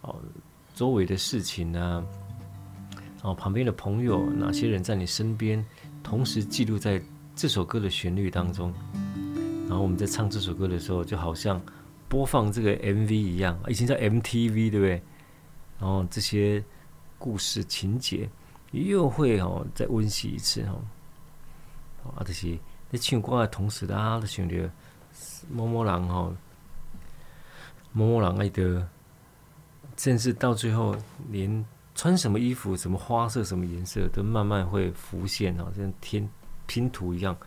[0.02, 0.16] 哦。
[0.74, 2.02] 周围的事情啊，
[3.24, 5.64] 哦，旁边的朋友，哪些人在你身边，
[6.02, 7.00] 同时记录在
[7.36, 8.74] 这首歌的旋律当中。
[9.68, 11.62] 然后我们在唱这首歌的时候，就好像
[12.08, 15.02] 播放这个 MV 一样，以前叫 MTV，对不对？
[15.78, 16.64] 然后这些
[17.20, 18.28] 故事情节
[18.72, 20.82] 又会哦再温习一次哦。
[22.16, 22.58] 啊，这些
[22.92, 24.70] 在唱歌的同时，大家都想着
[25.50, 26.36] 某某人吼，
[27.94, 28.88] 某某人爱的。
[29.98, 30.96] 甚至到最后，
[31.30, 31.64] 连
[31.94, 36.28] 穿什么衣服、什么花色、什么颜色，都慢慢会浮现哦，像拼
[36.66, 37.38] 拼图一样，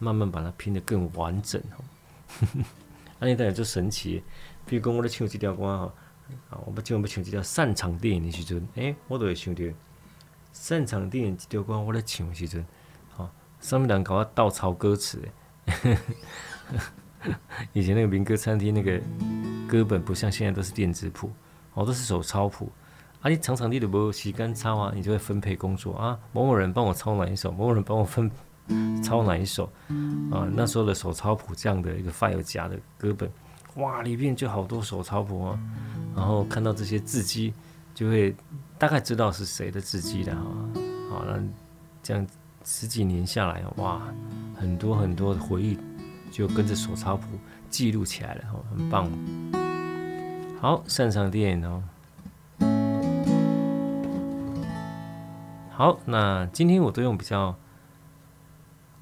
[0.00, 1.84] 慢慢把它拼得更完整哦。
[3.20, 4.24] 那 你当然就神奇，
[4.66, 5.94] 比如讲我咧唱这条歌哈，
[6.50, 9.62] 啊，我不唱不唱这条散场电影的时阵，诶，我都会想到
[10.50, 12.66] 散场电影这条歌我咧唱的时阵，
[13.60, 15.22] 上面人搞我倒抄歌词
[15.66, 15.98] 诶。
[17.72, 19.00] 以前那个民歌餐厅那个
[19.68, 21.30] 歌本不像现在都是电子谱。
[21.72, 22.68] 好多是手抄谱，
[23.20, 28.28] 啊，你常常你都没有时间抄啊，你就会分配工作啊，某某人帮我抄哪一首，某某人帮我分
[29.04, 29.70] 抄哪一首，
[30.32, 33.30] 啊，那时候的手抄谱这样的一个 file 夹的歌本，
[33.76, 35.60] 哇，里面就好多手抄谱啊，
[36.16, 37.54] 然后看到这些字迹，
[37.94, 38.34] 就会
[38.76, 40.42] 大概知道是谁的字迹的哈，
[41.08, 41.40] 好，那
[42.02, 42.36] 这样子
[42.72, 44.00] 十几年下来，哇，
[44.56, 45.76] 很多很多的回忆
[46.30, 47.26] 就跟着手抄谱
[47.68, 49.10] 记录起来了，很棒。
[50.60, 51.82] 好，擅长电影哦。
[55.72, 57.52] 好，那今天我都用比较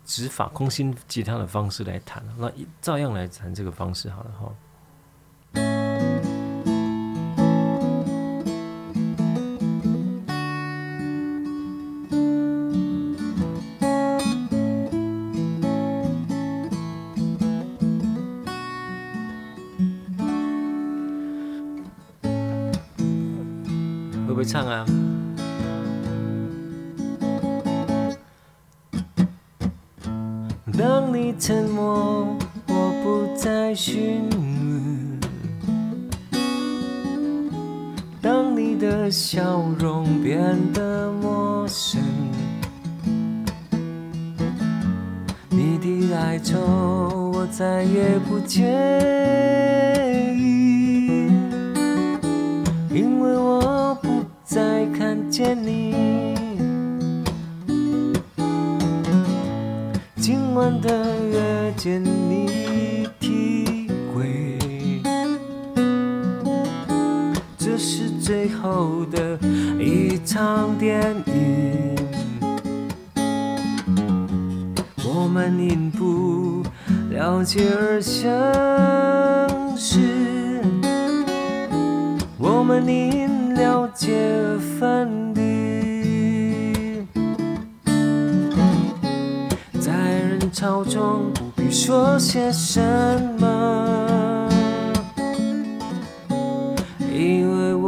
[0.02, 2.50] 指法空心吉他的方式来弹，那
[2.80, 4.50] 照样来弹这个方式好了哈。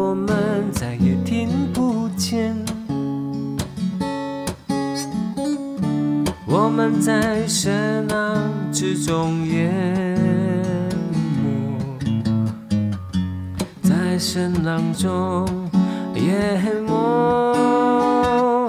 [0.00, 2.56] 我们再也听不见。
[6.46, 9.70] 我们在声浪之中淹
[11.42, 11.78] 没，
[13.82, 15.46] 在声浪中。
[16.14, 18.68] 淹没，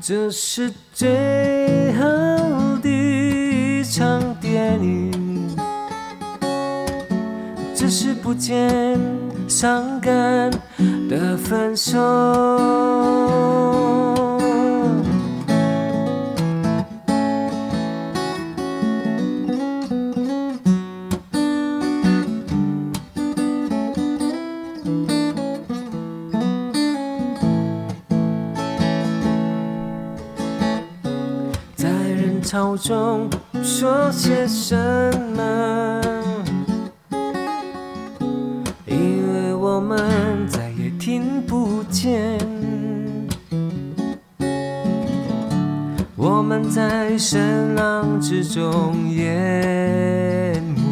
[0.00, 2.06] 这是最后
[2.80, 5.56] 的一场电影，
[7.74, 8.98] 只是不见
[9.58, 10.50] 伤感
[11.08, 11.96] 的分手。
[31.74, 33.30] 在人潮中
[33.62, 34.76] 说些什
[35.34, 36.15] 么？
[47.08, 50.82] 在声浪之中淹没，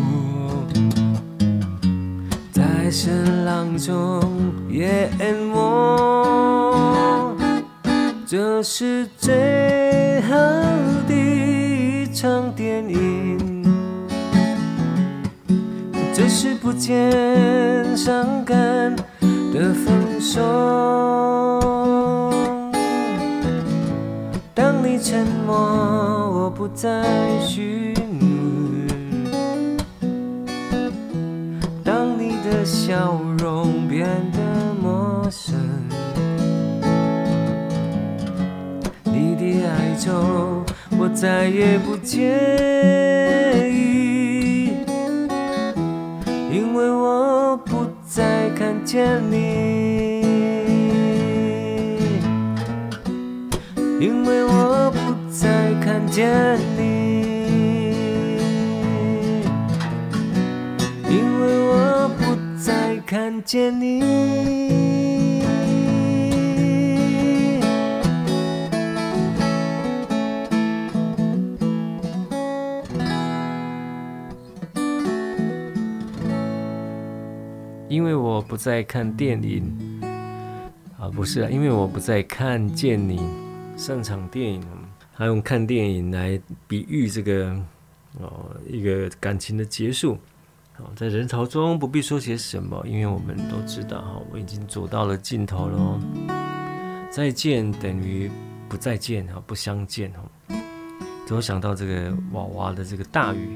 [2.53, 4.23] 在声浪中
[4.71, 5.11] 淹
[5.53, 7.37] 没，
[8.25, 10.37] 这是最后
[11.09, 13.65] 的一场电影，
[16.15, 18.95] 这是不见伤感
[19.53, 21.44] 的分手。
[25.47, 27.05] 我不再
[27.47, 29.37] 询问；
[31.85, 34.39] 当你的笑容变得
[34.83, 35.55] 陌生，
[39.05, 40.65] 你的哀愁
[40.99, 44.73] 我再也不介意，
[46.51, 49.74] 因为我不再看见你。
[56.15, 57.93] 见你，
[61.11, 63.99] 因为我不再看见你，
[77.89, 80.01] 因为我不再看电影。
[80.97, 83.21] 啊，不是啊，因为我不再看见你。
[83.77, 84.63] 擅长电影，
[85.17, 87.57] 他用看电影来比喻这个
[88.21, 90.19] 哦，一个感情的结束。
[90.79, 96.01] 哦，在人潮中不必说些什么，因为我们都知道哈，我已经走到了尽头了。
[97.13, 98.29] 再见等于
[98.69, 100.57] 不再见哈，不相见哈。
[101.29, 103.49] 就想到这个娃娃的这个大雨，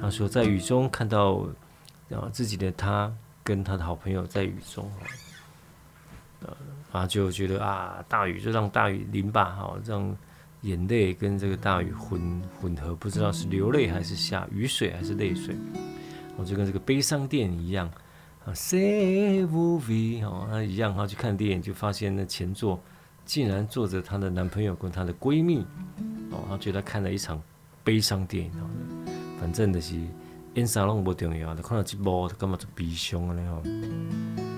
[0.00, 1.46] 他说在雨中看到
[2.10, 3.12] 啊自己的他
[3.44, 4.90] 跟他的好朋友在雨中
[6.40, 6.50] 哈
[6.90, 10.16] 啊，就觉得啊，大雨就让大雨淋吧，哈，让
[10.64, 15.54] 眼泪跟这个大雨混混合，不知道是流泪还是下雨水还是泪水，
[16.36, 17.90] 我就跟这个悲伤电影一样。
[18.44, 22.78] 啊，Say movie 哦，他一样，他去看电影就发现那前座
[23.24, 25.64] 竟然坐着她的男朋友跟她的闺蜜，
[26.30, 27.40] 哦，他觉得看了一场
[27.82, 28.68] 悲伤电影，哦。
[29.40, 29.96] 反正的是
[30.54, 34.53] 演啥拢不重要，看到这幕干嘛就悲伤了呢？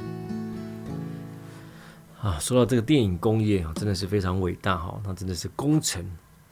[2.27, 6.05] 啊，说到这个电影工业啊，真的是非常伟大哈，那真的是工程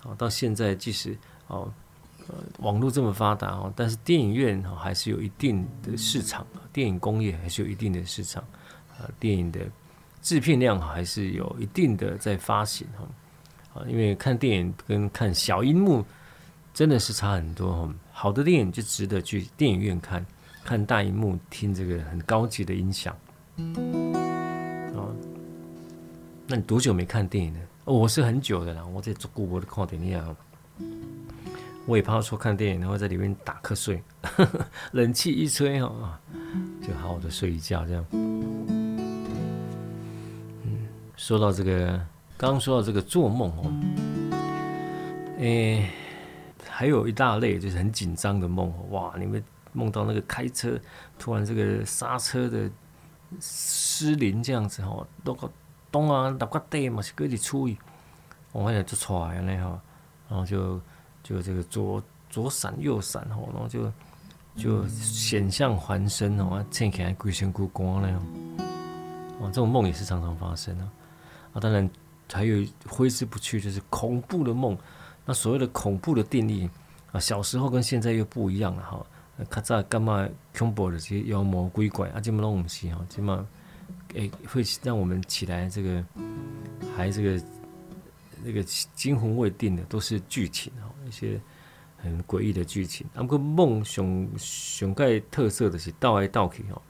[0.04, 0.14] 啊。
[0.16, 1.18] 到现在，即使
[1.48, 1.68] 哦，
[2.28, 8.40] 呃，网络这么发达哦，但是电影院哈还是有一定的市场，电影工业还是有一定的市场
[8.96, 9.10] 啊。
[9.18, 9.62] 电影的
[10.22, 16.06] 制片量还是有一定的在发行哈啊，因为看电影跟看小荧幕
[16.72, 17.94] 真的是差很多哈。
[18.12, 20.24] 好的电影就值得去电影院看，
[20.62, 23.12] 看大荧幕听这个很高级的音响。
[26.46, 27.60] 那你多久没看电影了？
[27.86, 28.84] 哦，我是很久的啦。
[28.86, 30.36] 我在做故我的看电影。
[31.86, 34.02] 我也怕说看电影，然后在里面打瞌睡，
[34.92, 36.20] 冷气一吹哈，
[36.82, 38.04] 就好好的睡一觉这样。
[38.12, 38.98] 嗯，
[41.16, 42.00] 说到这个，
[42.36, 43.70] 刚说到这个做梦哦，
[45.38, 45.90] 诶，
[46.68, 48.72] 还有一大类就是很紧张的梦。
[48.90, 50.78] 哇，你们梦到那个开车
[51.18, 52.70] 突然这个刹车的
[53.40, 55.36] 失灵这样子哦，都
[55.94, 57.78] 东啊，搭个地嘛是搁一处理，
[58.50, 59.80] 我发现就出来了哈，
[60.28, 60.80] 然后就
[61.22, 63.92] 就这个左左闪右闪吼，然后就
[64.56, 68.20] 就险象环生哦，听起来鬼神孤光那样，
[69.38, 70.90] 哦，这种梦也是常常发生啊。
[71.52, 71.88] 啊，当然
[72.32, 74.76] 还有挥之不去就是恐怖的梦。
[75.24, 76.68] 那所谓的恐怖的定义
[77.12, 79.06] 啊，小时候跟现在又不一样了哈。
[79.48, 80.28] 较早干嘛
[80.58, 83.46] 恐怖的这些妖魔鬼怪啊，今嘛拢唔是哈，今嘛。
[84.14, 86.04] 诶，会让我们起来这个，
[86.96, 87.44] 还这个
[88.42, 91.40] 那个惊魂未定的，都是剧情哈，一些
[91.98, 93.06] 很诡异的剧情。
[93.12, 96.80] 那个梦上上盖特色的是倒来倒去哦，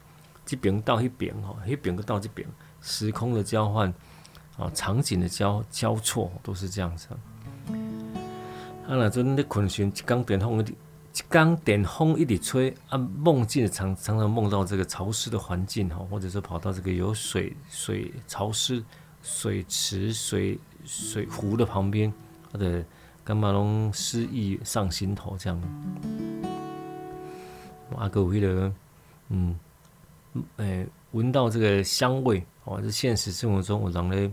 [0.45, 2.47] 这边到那边哈，那边到这边，
[2.81, 3.93] 时空的交换
[4.59, 7.09] 啊，场景的交交错都是这样子。
[7.11, 7.16] 啊，
[8.87, 10.75] 那阵你困醒，刚电风一一
[11.35, 18.80] 刚点风一直吹啊，梦境常常常梦到这个潮湿的环境哈，或者说跑到这个有水水潮湿
[19.20, 22.12] 水池水水湖的旁边，
[22.53, 22.80] 或者
[23.24, 25.61] 干嘛拢诗意上心头这样。
[27.97, 28.72] 阿哥为了
[29.30, 29.59] 嗯，
[30.59, 34.30] 诶，闻到这个香味哦，这现实生活中我人咧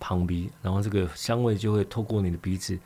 [0.00, 2.78] 旁边，然后这个香味就会透过你的鼻子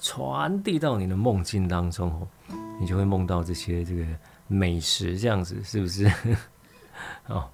[0.00, 2.26] 传递到你的梦境当中哦
[2.80, 4.04] 你就会梦到这些这个
[4.48, 6.10] 美食，这样子是不是？
[7.28, 7.44] 哦，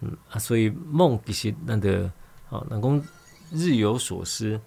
[0.00, 2.10] 嗯啊，所以梦其实那个
[2.50, 3.02] 啊，那讲
[3.50, 4.58] 日有所思，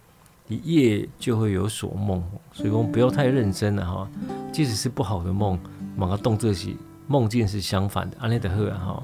[0.47, 4.09] 一夜就会有所梦，所以我们不要太认真了哈。
[4.51, 5.59] 即使是不好的梦，
[5.97, 6.75] 把它当作是
[7.07, 8.17] 梦境是相反的。
[8.19, 9.03] 阿内德赫哈，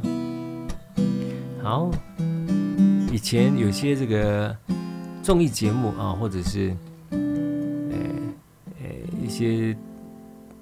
[1.64, 1.92] 好，
[3.12, 4.56] 以前有些这个
[5.24, 6.76] 综艺节目啊，或者是
[9.32, 9.74] 一些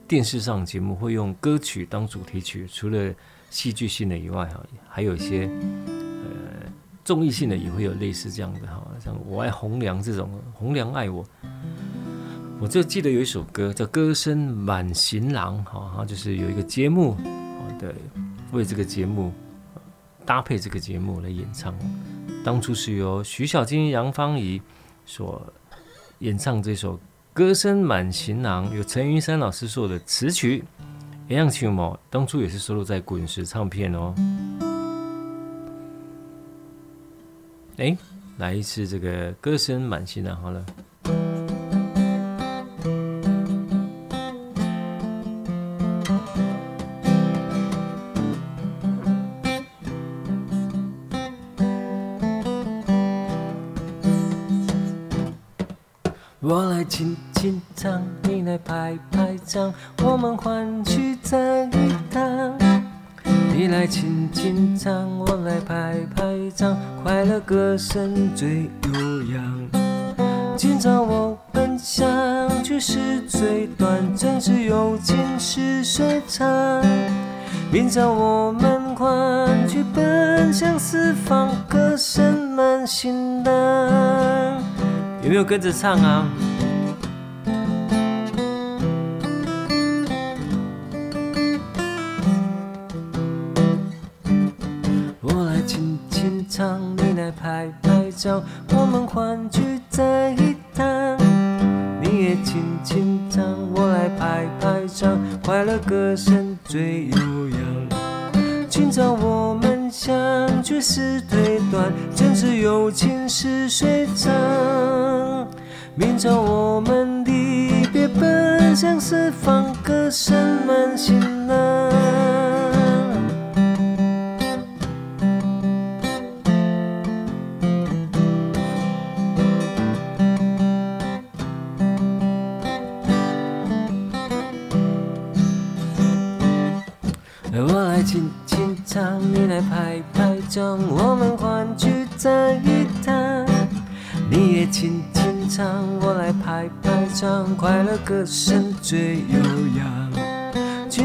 [0.07, 3.11] 电视上节目会用歌曲当主题曲，除了
[3.49, 5.49] 戏剧性的以外哈，还有一些
[5.88, 6.72] 呃
[7.03, 11.26] 综艺性的也会有类似这样的哈，像我爱红娘这种，红娘爱我。
[12.59, 17.17] 我就记得有一首歌叫《歌声满行囊》，哈，就是有一个节目，
[17.80, 17.95] 对，
[18.51, 19.34] 为这个节目
[20.28, 21.74] 搭配这个节目来演唱。
[22.43, 24.61] 当初是由徐小菁、杨芳仪
[25.07, 25.51] 所
[26.20, 26.97] 演唱这首
[27.32, 30.63] 《歌声满行囊》，有陈云山老师做的词曲，
[31.27, 34.13] 一样曲目，当初也是收录在滚石唱片哦。
[37.77, 37.95] 哎，
[38.39, 40.65] 来一次这个《歌声满行囊》好了。
[56.50, 59.72] 我来轻轻唱，你来拍拍掌，
[60.04, 62.58] 我们欢聚在一堂。
[63.56, 66.24] 你来轻轻唱，我来拍拍
[66.56, 69.70] 掌，快乐歌声最悠扬。
[70.58, 76.84] 今朝我们相聚是最短，正是友情是最长。
[77.72, 84.39] 明朝我们欢聚奔向四方，歌声满行囊。
[85.30, 86.27] 有没有跟着唱啊？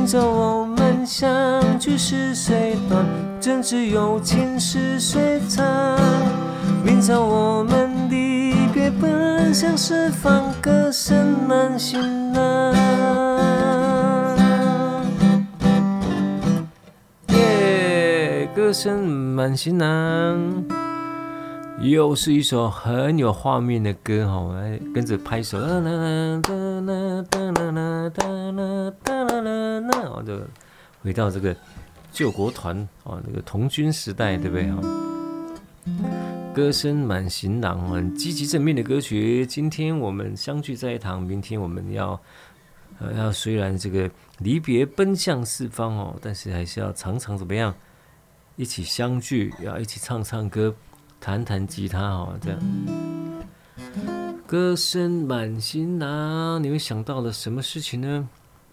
[0.04, 0.06] 明。
[0.06, 1.26] 朝我们相
[1.78, 3.06] 聚是最短，
[3.40, 5.64] 正值友情是最长。
[6.84, 12.74] 明朝我们离别，奔向四方，歌声满行囊。
[17.28, 20.64] 耶，歌声满行囊。
[21.80, 26.42] 又是一首很有画面的歌哈，我来跟着拍手，啦啦啦
[30.24, 30.48] 的，
[31.02, 31.54] 回到这个
[32.10, 34.80] 救国团啊，那个童军时代，对不对啊？
[36.54, 39.44] 歌声满行囊，很积极正面的歌曲。
[39.44, 42.18] 今天我们相聚在一堂，明天我们要
[43.00, 47.74] 呃要虽然这个离别奔向四方哦，但是还是要常常怎么样
[48.56, 50.74] 一起相聚，要一起唱唱歌。
[51.20, 52.60] 弹弹吉他哦，这样。
[54.46, 58.28] 歌声满行囊，你会想到了什么事情呢？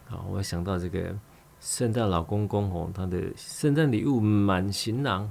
[0.09, 1.15] 啊，我想到这个
[1.61, 5.29] 圣诞老公公哦，他的圣诞礼物满行囊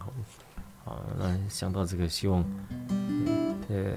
[0.87, 2.43] 哦，啊，那想到这个希望，
[3.69, 3.93] 呃，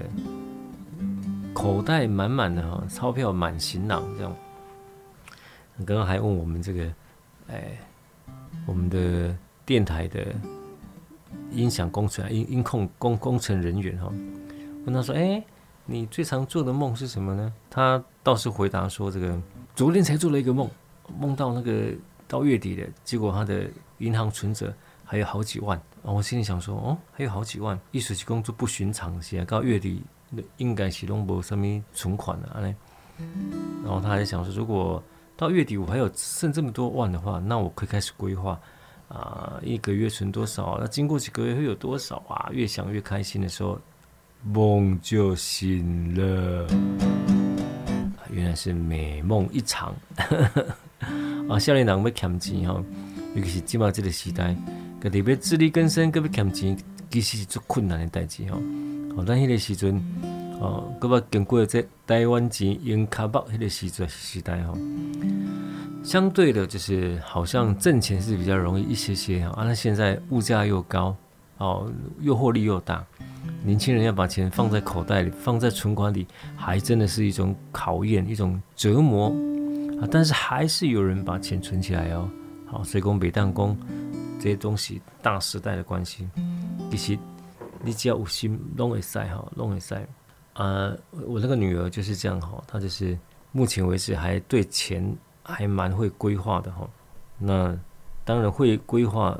[1.54, 4.36] 口袋满满的哈，钞票满行囊这样。
[5.86, 6.92] 刚刚还问我们这个，
[7.46, 7.78] 哎，
[8.66, 10.26] 我们的电台的。
[11.50, 14.12] 音响工程、音音控工工程人员哈，
[14.84, 15.44] 问他说：“哎，
[15.84, 19.40] 你最常做的梦是什么呢？”他倒是回答说：“这个
[19.74, 20.68] 昨天才做了一个梦，
[21.16, 21.92] 梦到那个
[22.34, 24.74] 到月底了，结果他的银行存折
[25.04, 30.02] 还有好几万。”我心里想说：“哦，还有好几万，艺术工作不寻常些，到月底
[30.56, 32.74] 应该是拢无什么存款了。”
[33.84, 35.00] 然后他还想说：“如果
[35.36, 38.58] 到月底我还有剩这么多万的话，那我可以开始规划。”
[39.08, 40.76] 啊，一个月存多少？
[40.80, 42.48] 那经过几个月会有多少啊？
[42.50, 43.78] 越想越开心的时候，
[44.42, 46.66] 梦就醒了。
[48.28, 49.94] 原来是美梦一场。
[51.48, 52.82] 啊，少年人要欠钱吼，
[53.34, 54.56] 尤其是今嘛这个时代，
[55.00, 56.76] 特别自力更生，个要欠钱，
[57.10, 58.58] 其实是最困难的代志吼。
[59.16, 60.02] 哦，但迄个时阵，
[60.60, 64.76] 哦，个要经过这台湾钱用卡包迄个时阵时代吼。
[66.02, 69.64] 相对的，就是好像挣钱是比较容易一些些啊。
[69.64, 71.16] 那现在物价又高
[71.58, 71.90] 哦，
[72.20, 73.04] 诱惑力又大，
[73.62, 76.26] 年轻人要把钱放在口袋里，放在存款里，
[76.56, 79.34] 还真的是一种考验，一种折磨
[80.10, 82.28] 但是还是有人把钱存起来哦。
[82.66, 83.76] 好，所以讲每当讲
[84.38, 86.28] 这些东西，大时代的关系，
[86.90, 87.18] 其实
[87.82, 89.94] 你只要有心，弄会使哈，弄会使。
[90.54, 90.92] 啊，
[91.26, 93.18] 我那个女儿就是这样哈，她就是
[93.52, 95.04] 目前为止还对钱
[95.42, 96.88] 还蛮会规划的哈。
[97.38, 97.76] 那
[98.24, 99.38] 当然会规划，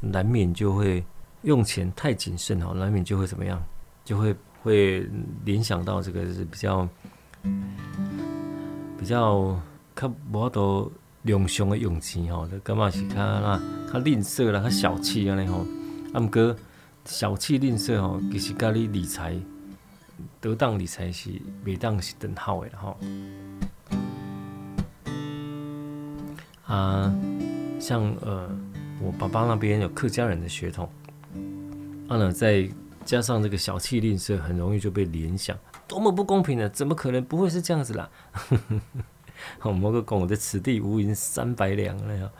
[0.00, 1.04] 难免就会
[1.42, 3.62] 用钱太谨慎哈，难免就会怎么样，
[4.04, 5.08] 就会会
[5.44, 6.88] 联想到这个是比较
[8.98, 9.56] 比较
[9.96, 10.92] 较无多。
[11.24, 13.60] 用上的用钱吼，就感觉是较那
[13.92, 15.66] 较吝啬啦，较小气安尼吼。
[16.14, 16.54] 啊，毋过
[17.04, 19.36] 小气吝啬吼，其实甲你理财
[20.40, 21.30] 得当理财是
[21.64, 22.96] 袂当是等号的吼。
[26.66, 27.12] 啊，
[27.80, 28.48] 像呃，
[29.02, 30.88] 我爸爸那边有客家人的血统，
[32.06, 32.68] 啊呢，再
[33.04, 36.68] 加上这个小气吝啬，很容易就被联想，多么不公平呢？
[36.68, 38.08] 怎么可能不会是这样子啦？
[39.62, 42.32] 我们个拱的“此地无银三百两”了。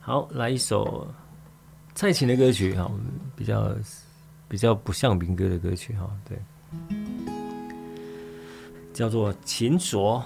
[0.00, 1.06] 好，来一首
[1.94, 2.90] 蔡琴的歌曲哈，
[3.36, 3.74] 比较
[4.48, 6.38] 比较不像民歌的歌曲哈，对，
[8.92, 10.18] 叫做《琴锁》。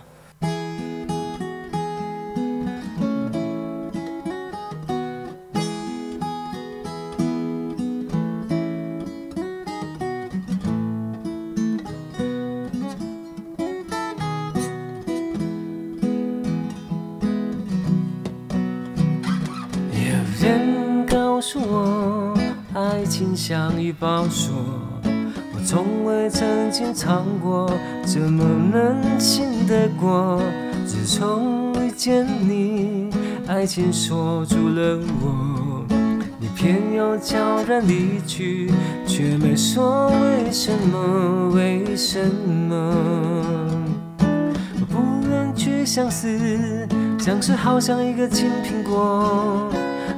[33.66, 35.84] 爱情锁住了我，
[36.38, 38.70] 你偏要悄然离去，
[39.04, 41.50] 却没说为什么？
[41.52, 42.76] 为什么？
[44.20, 46.28] 我不愿去相思，
[47.18, 49.68] 相思好像一个青苹果，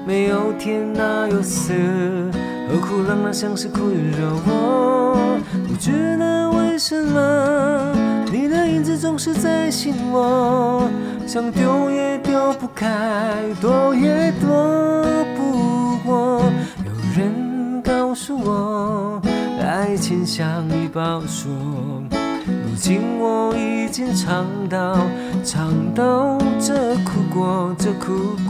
[0.06, 1.72] 没有甜哪有涩？
[2.68, 4.42] 何苦让那相思苦与柔？
[4.44, 7.94] 我不知道为什么
[8.30, 10.82] 你的影子总是在心窝，
[11.28, 12.86] 想丢也丢不开，
[13.60, 14.48] 躲也躲
[15.36, 16.40] 不过。
[16.86, 19.20] 有人告诉我，
[19.60, 21.52] 爱情像一把锁，
[22.46, 24.96] 如今我已经尝到
[25.44, 28.47] 尝到这苦果，这苦果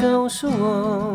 [0.00, 1.14] 告诉我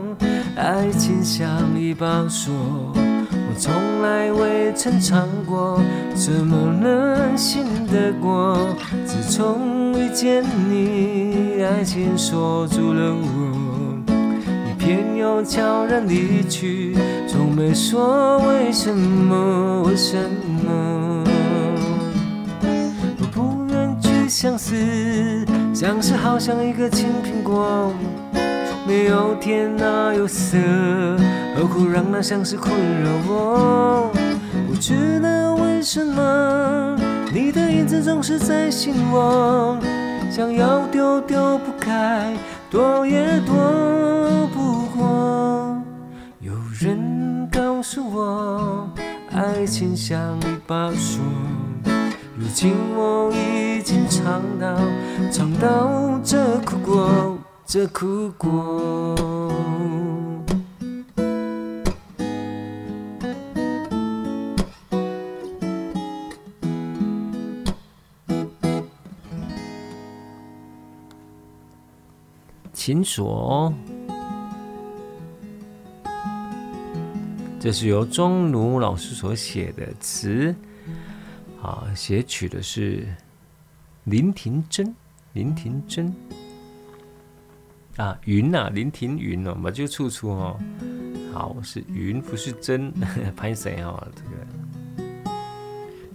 [0.56, 2.54] 爱情像一把锁，
[2.94, 3.74] 我从
[4.04, 5.82] 来未曾尝过，
[6.14, 8.56] 怎么能信得过？
[9.04, 16.96] 自从遇见你，爱情锁住了我，你偏又悄然离去，
[17.28, 19.82] 从没说为什么？
[19.88, 20.16] 为什
[20.64, 21.24] 么？
[23.20, 24.76] 我不愿去相思，
[25.74, 27.92] 相思好像一个青苹果。
[28.88, 30.58] 没有甜哪有涩？
[31.56, 32.72] 何苦让那相思困
[33.02, 34.12] 扰我？
[34.68, 36.96] 不知道为什么
[37.34, 39.78] 你的影子总是在心窝，
[40.30, 42.38] 想要丢丢不开，
[42.70, 43.56] 躲也躲
[44.54, 45.82] 不过。
[46.40, 48.90] 有人告诉我，
[49.32, 51.24] 爱情像一把锁，
[52.38, 54.78] 如今我已经尝到
[55.32, 57.35] 尝到这苦果。
[57.68, 59.16] 这苦果。
[72.72, 73.74] 琴锁，
[77.60, 80.56] 这是由钟奴老师所写的词，
[81.64, 83.08] 啊，写曲的是
[84.04, 84.96] 林庭珍，
[85.34, 86.14] 林庭珍。
[87.98, 90.60] 啊，云呐、啊，林庭云哦，嘛就处处哦，
[91.34, 92.92] 好是云，不是真，
[93.38, 94.06] 拍谁哦？
[94.14, 95.34] 这个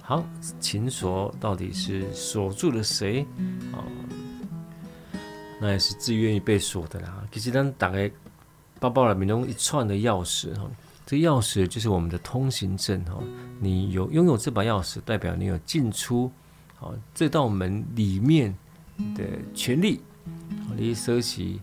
[0.02, 0.22] 好，
[0.60, 3.24] 琴锁到底是锁住了谁？
[3.72, 3.82] 哦，
[5.58, 7.26] 那也是自愿意被锁的啦。
[7.32, 8.10] 其实当打开
[8.78, 10.70] 包包里面弄一串的钥匙哈，
[11.06, 13.22] 这钥匙就是我们的通行证哈。
[13.58, 16.30] 你有拥有这把钥匙，代表你有进出
[16.76, 18.54] 好这道门里面
[19.16, 19.24] 的
[19.54, 19.98] 权利。
[20.76, 21.60] 你收起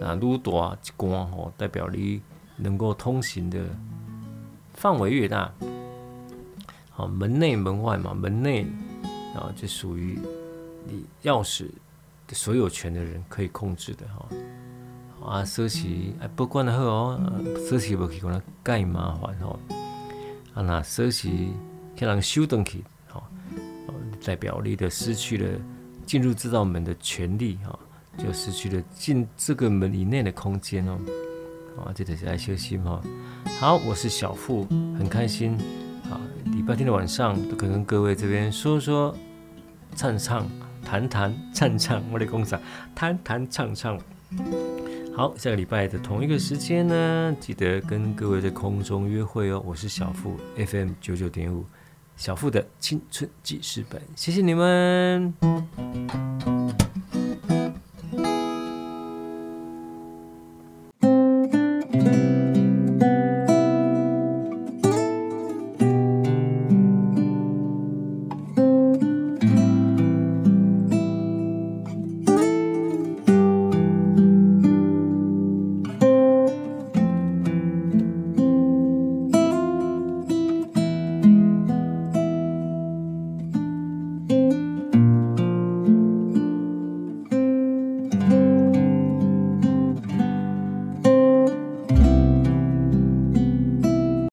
[0.00, 2.20] 啊，愈大一关吼，代表你
[2.56, 3.64] 能够通行的
[4.74, 5.52] 范围越大。
[6.90, 8.66] 好，门内门外嘛，门内
[9.34, 10.18] 啊就属于
[10.86, 11.68] 你钥匙
[12.28, 14.28] 的所有权的人可以控制的哈。
[15.26, 17.20] 啊，锁匙哎，不管得好哦，
[17.68, 19.58] 锁匙无去可能盖麻烦吼。
[20.54, 21.48] 啊，那锁匙
[21.98, 23.22] 可能收回去，吼，
[24.24, 25.60] 代表你的失去了
[26.06, 27.76] 进入这道门的权利，哈，
[28.16, 30.98] 就失去了进这个门以内的空间哦。
[31.76, 33.02] 啊，这得来休息哈。
[33.58, 34.64] 好，我是小富，
[34.96, 35.58] 很开心
[36.10, 39.12] 啊，礼拜天的晚上都可以跟各位这边说说
[39.96, 40.46] 唱唱、
[40.84, 42.60] 谈谈唱唱，我的工厂
[42.94, 43.98] 谈谈唱唱。
[45.16, 49.60] 好，下个礼拜的同一个时间呢，记得跟各位在空中约会哦。
[49.66, 51.64] 我是小富 FM 九九点五，
[52.16, 55.34] 小富的青春记事本，谢谢你们。